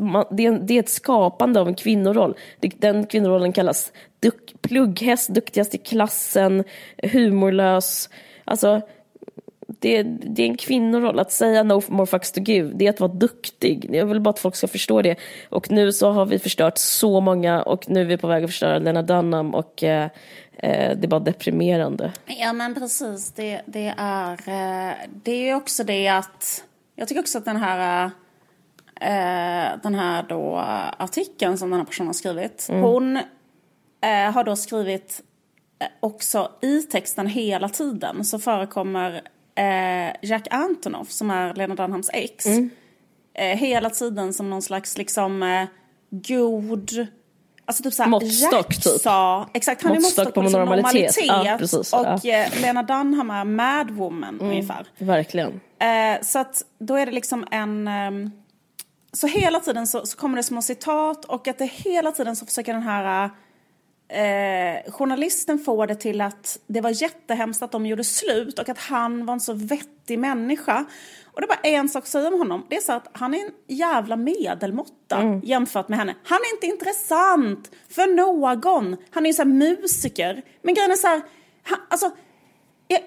[0.00, 2.34] man, det, är, det är ett skapande av en kvinnoroll.
[2.60, 6.64] Den kvinnorollen kallas duk, plugghäst, duktigast i klassen,
[7.02, 8.08] humorlös,
[8.44, 8.82] alltså
[9.82, 11.18] det, det är en kvinnoroll.
[11.18, 13.88] Att säga no more fucks to give, det är att vara duktig.
[13.92, 15.16] Jag vill bara att folk ska förstå det.
[15.48, 18.50] Och nu så har vi förstört så många och nu är vi på väg att
[18.50, 20.04] förstöra Lena Dunham och eh,
[20.56, 22.12] eh, det är bara deprimerande.
[22.26, 26.64] Ja men precis, det, det är eh, det är också det att
[26.96, 28.04] jag tycker också att den här
[29.00, 30.56] eh, den här då
[30.98, 32.82] artikeln som den här personen har skrivit, mm.
[32.82, 33.18] hon
[34.34, 35.22] har då skrivit
[36.00, 39.22] också i texten hela tiden så förekommer
[39.54, 42.46] eh, Jack Antonoff som är Lena Dunhams ex.
[42.46, 42.70] Mm.
[43.34, 45.66] Eh, hela tiden som någon slags liksom eh,
[46.10, 47.06] god...
[47.64, 49.00] Alltså typ såhär, måttstock Jack typ.
[49.00, 51.16] sa, exakt han måttstock är måttstock på, på liksom normalitet.
[51.26, 52.44] normalitet ja, precis, och ja.
[52.44, 54.86] Eh, Lena Dunham är madwoman mm, ungefär.
[54.98, 55.60] Verkligen.
[55.78, 57.88] Eh, så att då är det liksom en...
[57.88, 58.30] Um,
[59.12, 62.46] så hela tiden så, så, kommer det små citat och att det hela tiden så
[62.46, 63.30] försöker den här
[64.12, 68.78] eh, journalisten får det till att det var jättehemskt att de gjorde slut och att
[68.78, 70.84] han var en så vettig människa.
[71.32, 72.66] Och det är bara en sak att säga om honom.
[72.70, 75.40] Det är så att han är en jävla medelmåtta mm.
[75.44, 76.14] jämfört med henne.
[76.24, 78.96] Han är inte intressant för någon.
[79.10, 80.42] Han är ju så musiker.
[80.62, 81.22] Men grejen är så här,
[81.62, 82.10] han, alltså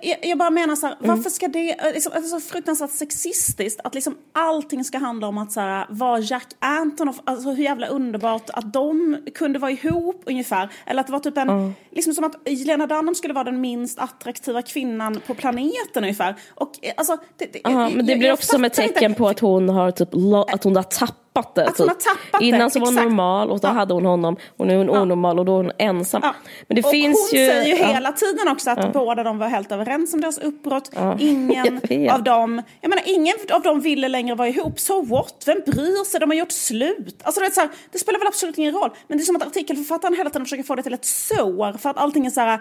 [0.02, 1.16] jag, jag, bara menar så här, mm.
[1.16, 5.28] varför ska det, eh, liksom, det är så fruktansvärt sexistiskt att liksom allting ska handla
[5.28, 9.72] om att så här, vara Jack Antonoff, alltså hur jävla underbart att de kunde vara
[9.72, 10.70] ihop ungefär.
[10.86, 11.74] Eller att det var typ en, mm.
[11.92, 16.36] liksom som att Lena Dunham skulle vara den minst attraktiva kvinnan på planeten ungefär.
[16.56, 19.18] Och eh, alltså, det, det, Aha, men det jag, blir också som ett tecken inte.
[19.18, 20.10] på att hon har typ,
[20.54, 21.68] att hon har tappat tappat det.
[21.68, 23.72] Att hon har tappat Innan så var hon normal och då ja.
[23.72, 25.02] hade hon honom och nu är hon ja.
[25.02, 26.22] onormal och då är hon ensam.
[26.24, 26.36] Ja.
[26.68, 29.48] Men det och finns hon ju, säger ju hela tiden också att båda de var
[29.48, 30.92] helt överens om deras uppbrott.
[31.20, 31.82] Ingen
[32.12, 34.80] av dem, jag menar ingen av dem ville längre vara ihop.
[34.80, 35.44] So what?
[35.46, 36.20] Vem bryr sig?
[36.20, 37.22] De har gjort slut.
[37.24, 38.90] Alltså det, är så här, det spelar väl absolut ingen roll.
[39.08, 41.90] Men det är som att artikelförfattaren hela tiden försöker få det till ett sår för
[41.90, 42.60] att allting är så här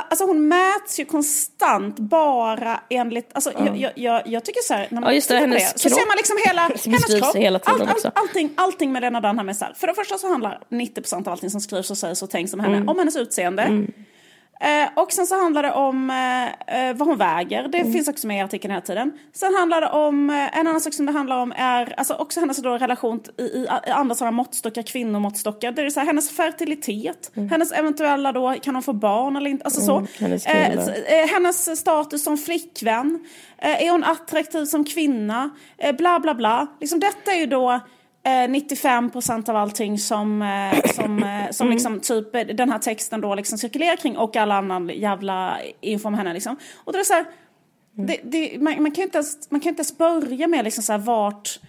[0.00, 3.80] Alltså hon mäts ju konstant bara enligt, alltså mm.
[3.80, 6.06] jag, jag, jag, tycker så här, när man ja, just det, hennes det, så ser
[6.06, 7.36] man liksom hela hennes kropp.
[7.36, 10.18] Hela tiden all, all, allting, allting med Lena Dunham är så här, för det första
[10.18, 12.88] så handlar 90% av allting som skrivs och sägs och tänks om henne, mm.
[12.88, 13.62] om hennes utseende.
[13.62, 13.92] Mm.
[14.60, 17.68] Eh, och sen så handlar det om eh, eh, vad hon väger.
[17.68, 17.92] Det mm.
[17.92, 19.12] finns också med i artikeln hela tiden.
[19.32, 22.40] Sen handlar det om, eh, en annan sak som det handlar om är alltså också
[22.40, 25.72] hennes då relation i, i, i andra sådana måttstockar, kvinnomåttstockar.
[25.72, 27.48] Det är så här, hennes fertilitet, mm.
[27.48, 29.64] hennes eventuella då, kan hon få barn eller inte?
[29.64, 29.96] Alltså så.
[29.96, 33.24] Mm, hennes, eh, eh, hennes, status som flickvän.
[33.58, 35.50] är hon attraktiv som kvinna?
[35.98, 36.66] bla bla bla.
[36.80, 37.80] Liksom detta är ju då
[38.48, 41.74] 95 eh, procent av allting som, eh, som, eh, som mm.
[41.74, 46.14] liksom typ den här texten då liksom cirkulerar kring och all annan jävla info om
[46.14, 46.56] henne liksom.
[46.84, 47.24] Och det är så här,
[47.96, 48.06] mm.
[48.06, 50.92] det, det, man, man, kan inte ens, man kan inte ens börja med liksom så
[50.92, 51.60] här vart,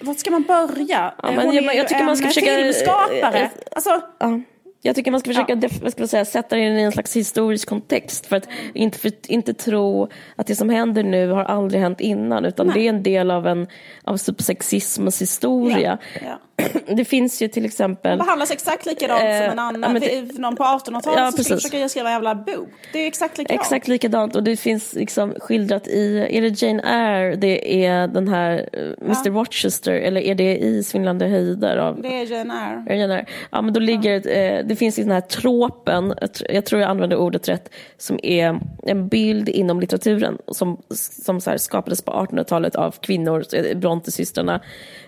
[0.00, 1.14] vart ska man börja?
[1.22, 2.56] Ja, men, Hon är jag, jag tycker man ska försöka...
[2.56, 3.50] filmskapare.
[3.72, 4.40] Alltså, ja.
[4.82, 5.68] Jag tycker man ska försöka ja.
[5.82, 9.12] vad ska man säga, sätta det i en slags historisk kontext för att inte, för,
[9.28, 12.74] inte tro att det som händer nu har aldrig hänt innan utan Nej.
[12.74, 13.66] det är en del av, en,
[14.04, 15.98] av sexismens historia.
[16.14, 16.20] Ja.
[16.26, 16.40] Ja.
[16.96, 18.18] Det finns ju till exempel...
[18.18, 21.44] Det behandlas exakt likadant eh, som en annan, ja, det, någon på 1800-talet ja, som
[21.44, 22.68] skulle försöka skriva en jävla bok.
[22.92, 23.60] Det är exakt likadant.
[23.60, 28.28] Exakt likadant och det finns liksom skildrat i, är det Jane Eyre, det är den
[28.28, 31.76] här uh, eh, Mr Rochester eller är det i Svindlande höjder?
[31.76, 32.98] Av, det är Jane Eyre.
[32.98, 33.26] Jane Eyre?
[33.50, 36.14] Ja men då ligger, eh, det finns ju den här tråpen,
[36.48, 40.82] jag tror jag använder ordet rätt, som är en bild inom litteraturen som,
[41.24, 44.60] som så skapades på 1800-talet av kvinnor, Brontesystrarna,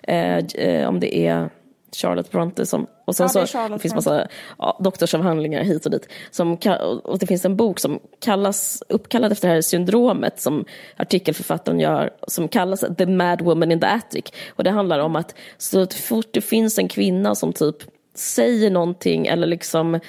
[0.02, 1.41] eh, eh, om det är
[1.96, 4.28] Charlotte Bronte som, och sen ja, så det finns massa
[4.58, 6.08] ja, doktorsavhandlingar hit och dit.
[6.30, 6.58] Som,
[7.04, 10.64] och det finns en bok som kallas, uppkallad efter det här syndromet som
[10.96, 14.24] artikelförfattaren gör, som kallas The Mad Woman in the Attic.
[14.50, 17.76] Och det handlar om att så fort det finns en kvinna som typ
[18.14, 20.00] säger någonting eller liksom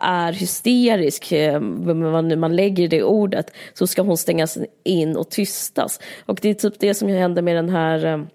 [0.00, 5.30] är hysterisk, eh, vad nu man lägger det ordet, så ska hon stängas in och
[5.30, 6.00] tystas.
[6.26, 8.26] Och det är typ det som händer med den här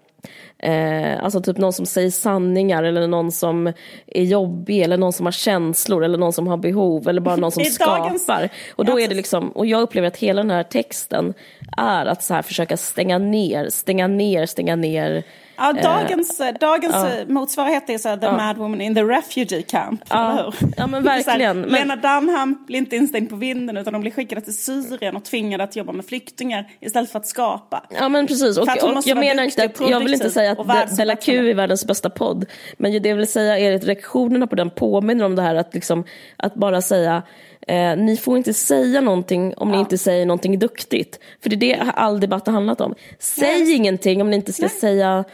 [0.62, 3.66] eh, alltså typ någon som säger sanningar eller någon som
[4.06, 7.52] är jobbig eller någon som har känslor eller någon som har behov eller bara någon
[7.52, 8.48] som skapar.
[8.74, 11.34] Och då är det liksom, och jag upplever att hela den här texten
[11.76, 15.24] är att så här försöka stänga ner, stänga ner, stänga ner
[15.62, 18.36] Ja, eh, dagens, uh, dagens uh, motsvarighet är så här, The uh.
[18.36, 20.54] Mad Woman in the Refugee Camp, hur?
[20.76, 21.60] Ja, men verkligen.
[21.60, 21.70] men...
[21.70, 25.64] Lena Dunham blir inte instängd på vinden utan de blir skickade till Syrien och tvingade
[25.64, 27.82] att jobba med flyktingar istället för att skapa.
[27.90, 28.58] Ja, men precis.
[28.58, 31.54] Och, och, och jag menar inte att, jag vill inte säga att Della Q är
[31.54, 32.46] världens bästa podd,
[32.76, 35.74] men det jag vill säga är att reaktionerna på den påminner om det här att,
[35.74, 36.04] liksom,
[36.36, 37.22] att bara säga
[37.68, 39.74] Eh, ni får inte säga någonting om ja.
[39.74, 41.20] ni inte säger någonting duktigt.
[41.42, 42.94] För det är det all debatt har handlat om.
[43.18, 43.70] Säg yes.
[43.70, 44.70] ingenting om ni inte ska Nej.
[44.70, 45.24] säga Eh,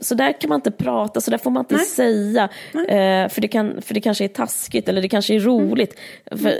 [0.00, 1.84] så där kan man inte prata, så där får man inte Nej.
[1.84, 2.48] säga.
[2.74, 5.98] Eh, för, det kan, för det kanske är taskigt eller det kanske är roligt.
[6.30, 6.42] Mm.
[6.42, 6.54] För,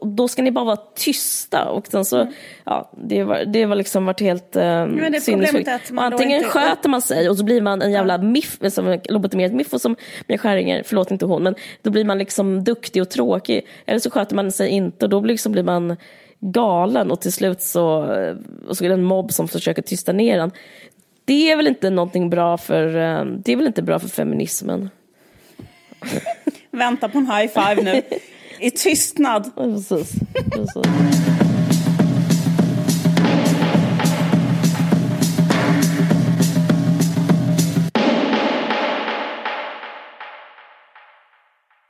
[0.00, 1.64] och då ska ni bara vara tysta.
[1.70, 2.32] Och sen så, mm.
[2.64, 4.86] ja, det, var, det var liksom varit helt eh,
[5.20, 5.68] sinnessjukt.
[5.96, 6.50] Antingen inte...
[6.50, 9.96] sköter man sig och så blir man en jävla miff, som lobotomerad miffo som
[10.28, 13.66] Mia Skäringer, förlåt inte hon, men då blir man liksom duktig och tråkig.
[13.86, 15.96] Eller så sköter man sig inte och då liksom blir man
[16.40, 18.36] galen och till slut så, eh,
[18.68, 20.50] och så är det en mobb som försöker tysta ner den
[21.32, 24.90] det är väl inte någonting bra för, eh, det är väl inte bra för feminismen.
[26.70, 28.02] Vänta på en high five nu.
[28.60, 29.50] I tystnad.
[29.56, 30.12] Precis.
[30.50, 31.61] Precis.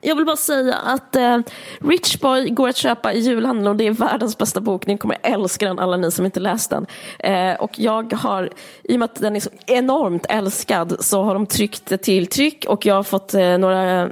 [0.05, 1.39] Jag vill bara säga att eh,
[1.79, 4.87] Rich Boy går att köpa i julhandeln och det är världens bästa bok.
[4.87, 6.85] Ni kommer älska den, alla ni som inte läst den.
[7.19, 8.49] Eh, och jag har,
[8.83, 12.27] i och med att den är så enormt älskad, så har de tryckt det till
[12.27, 14.09] tryck och jag har fått eh, några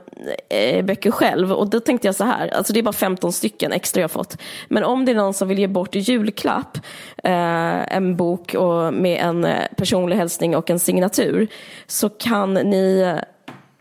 [0.50, 1.54] eh, böcker själv.
[1.54, 4.10] Och då tänkte jag så här, alltså det är bara 15 stycken extra jag har
[4.10, 4.38] fått.
[4.68, 6.78] Men om det är någon som vill ge bort i julklapp
[7.24, 11.48] eh, en bok och med en eh, personlig hälsning och en signatur
[11.88, 13.24] så kan ni eh,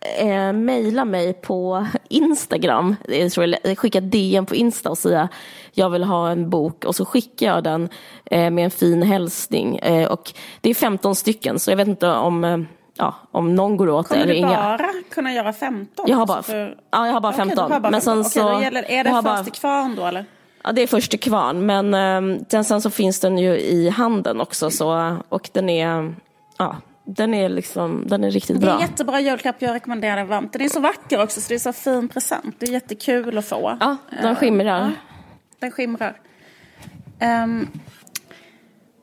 [0.01, 2.97] eh, mejla mig på Instagram.
[3.09, 5.29] Jag tror jag skicka DM på Insta och säga
[5.73, 7.89] jag vill ha en bok och så skickar jag den
[8.25, 9.79] eh, med en fin hälsning.
[9.79, 12.59] Eh, och det är 15 stycken så jag vet inte om eh,
[12.97, 14.49] ja, om någon går åt Kommer eller inga.
[14.49, 16.05] Kommer du bara kunna göra 15?
[16.09, 16.77] Jag har bara, för...
[16.91, 17.65] ja, jag har bara 15.
[17.65, 19.45] Okay, bara men sen okay, så, gäller, är det först bara...
[19.45, 20.25] till kvarn då eller?
[20.65, 24.41] Ja, det är först till kvarn, men eh, sen så finns den ju i handeln
[24.41, 26.15] också så, och den är,
[26.59, 26.77] ja,
[27.17, 28.71] den är, liksom, den är riktigt bra.
[28.71, 30.53] Det är jättebra julklapp, jag rekommenderar den varmt.
[30.53, 32.57] Den är så vacker också så det är så fin present.
[32.59, 33.77] Det är jättekul att få.
[33.81, 34.81] Ja, den skimrar.
[34.81, 34.91] Ja,
[35.59, 36.21] den skimrar.
[37.45, 37.69] Um,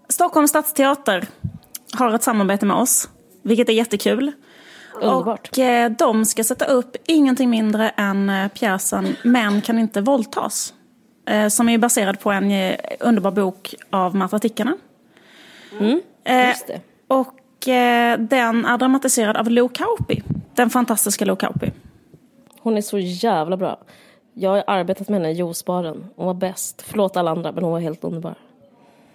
[0.09, 1.27] Stockholms stadsteater
[1.93, 3.09] har ett samarbete med oss,
[3.41, 4.31] vilket är jättekul.
[5.01, 5.49] Underbart.
[5.51, 10.73] Och eh, de ska sätta upp ingenting mindre än eh, pjäsen Män kan inte våldtas.
[11.27, 14.77] Eh, som är baserad på en eh, underbar bok av Marta Tikkanen.
[15.79, 16.81] Mm, just det.
[17.07, 17.36] Och Eh,
[18.17, 20.23] den är dramatiserad av Lo Kauppi.
[20.55, 21.71] Den fantastiska Lo Kauppi.
[22.59, 23.79] Hon är så jävla bra.
[24.33, 26.05] Jag har arbetat med henne i Josparen.
[26.15, 26.81] Hon var bäst.
[26.87, 28.35] Förlåt alla andra, men hon var helt underbar.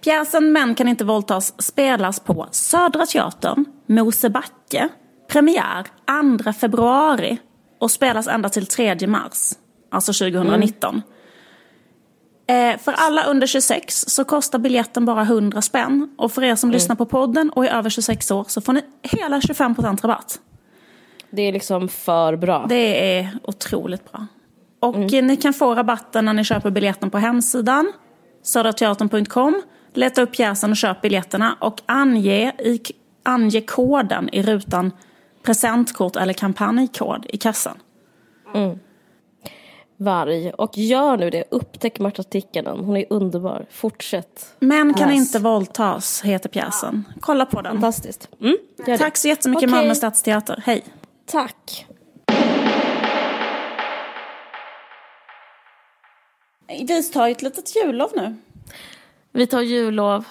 [0.05, 4.89] Pjäsen Män kan inte våldtas spelas på Södra Teatern, Mosebacke.
[5.29, 5.87] Premiär
[6.43, 7.39] 2 februari
[7.79, 9.53] och spelas ända till 3 mars,
[9.91, 10.91] alltså 2019.
[10.95, 11.03] Mm.
[12.47, 16.15] Eh, för alla under 26 så kostar biljetten bara 100 spänn.
[16.19, 16.75] Och för er som mm.
[16.75, 20.41] lyssnar på podden och är över 26 år så får ni hela 25% rabatt.
[21.31, 22.67] Det är liksom för bra.
[22.69, 24.27] Det är otroligt bra.
[24.81, 25.27] Och mm.
[25.27, 27.93] ni kan få rabatten när ni köper biljetten på hemsidan,
[28.43, 29.63] södrateatern.com.
[29.95, 32.81] Leta upp pjäsen och köp biljetterna och ange, i,
[33.23, 34.93] ange koden i rutan
[35.43, 37.77] presentkort eller kampanjkod i kassan.
[38.55, 38.79] Mm.
[40.03, 40.51] Varg.
[40.51, 41.45] Och gör nu det.
[41.51, 42.85] Upptäck Marta Tikkanen.
[42.85, 43.67] Hon är underbar.
[43.71, 44.55] Fortsätt.
[44.59, 47.05] Män kan inte våldtas, heter pjäsen.
[47.21, 47.73] Kolla på den.
[47.73, 48.29] Fantastiskt.
[48.41, 48.57] Mm.
[48.99, 49.79] Tack så jättemycket Okej.
[49.79, 50.63] Malmö Stadsteater.
[50.67, 50.85] Hej.
[51.27, 51.87] Tack.
[56.69, 58.37] Vi tar ett litet jullov nu.
[59.33, 60.25] Vi tar jullov.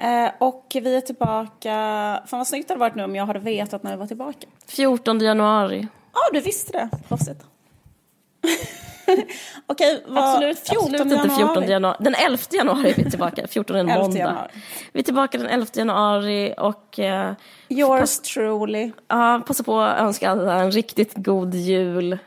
[0.00, 1.70] Eh, och vi är tillbaka...
[2.26, 4.46] Fan vad snyggt det hade varit nu om jag hade vetat när vi var tillbaka.
[4.66, 5.88] 14 januari.
[6.12, 6.88] Ja, du visste det.
[7.08, 7.44] Proffsigt.
[9.66, 10.24] Okej, vad...
[10.24, 11.96] Absolut, 14 absolut inte 14 januari.
[12.00, 13.46] Den 11 januari är vi tillbaka.
[13.48, 14.18] 14 är en 11 måndag.
[14.18, 14.50] januari.
[14.92, 17.32] Vi är tillbaka den 11 januari och eh,
[17.68, 18.90] Yours truly.
[19.08, 22.18] ja, passa på att önska alla en riktigt god jul.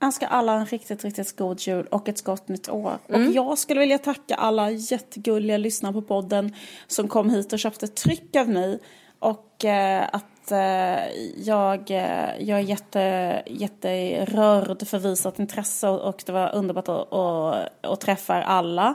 [0.00, 2.98] önskar alla en riktigt, riktigt god jul och ett gott nytt år.
[3.08, 3.28] Mm.
[3.28, 6.54] Och jag skulle vilja tacka alla jättegulliga lyssnare på podden
[6.86, 8.78] som kom hit och köpte tryck av mig.
[9.18, 16.32] Och eh, att eh, jag, eh, jag är jätte, jätterörd för visat intresse och, det
[16.32, 18.94] var underbart att, att, att träffa alla.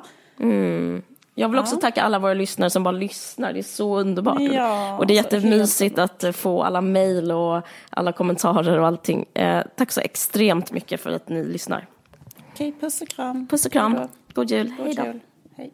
[1.39, 3.53] Jag vill också tacka alla våra lyssnare som bara lyssnar.
[3.53, 4.41] Det är så underbart.
[4.41, 8.87] Ja, och det är så jättemysigt att eh, få alla mejl och alla kommentarer och
[8.87, 9.25] allting.
[9.33, 11.87] Eh, tack så extremt mycket för att ni lyssnar.
[12.53, 13.47] Okej, puss och kram.
[13.47, 13.97] Puss och kram.
[14.33, 14.73] God jul.
[14.77, 15.05] God Hej då.
[15.05, 15.19] jul.
[15.55, 15.73] Hej.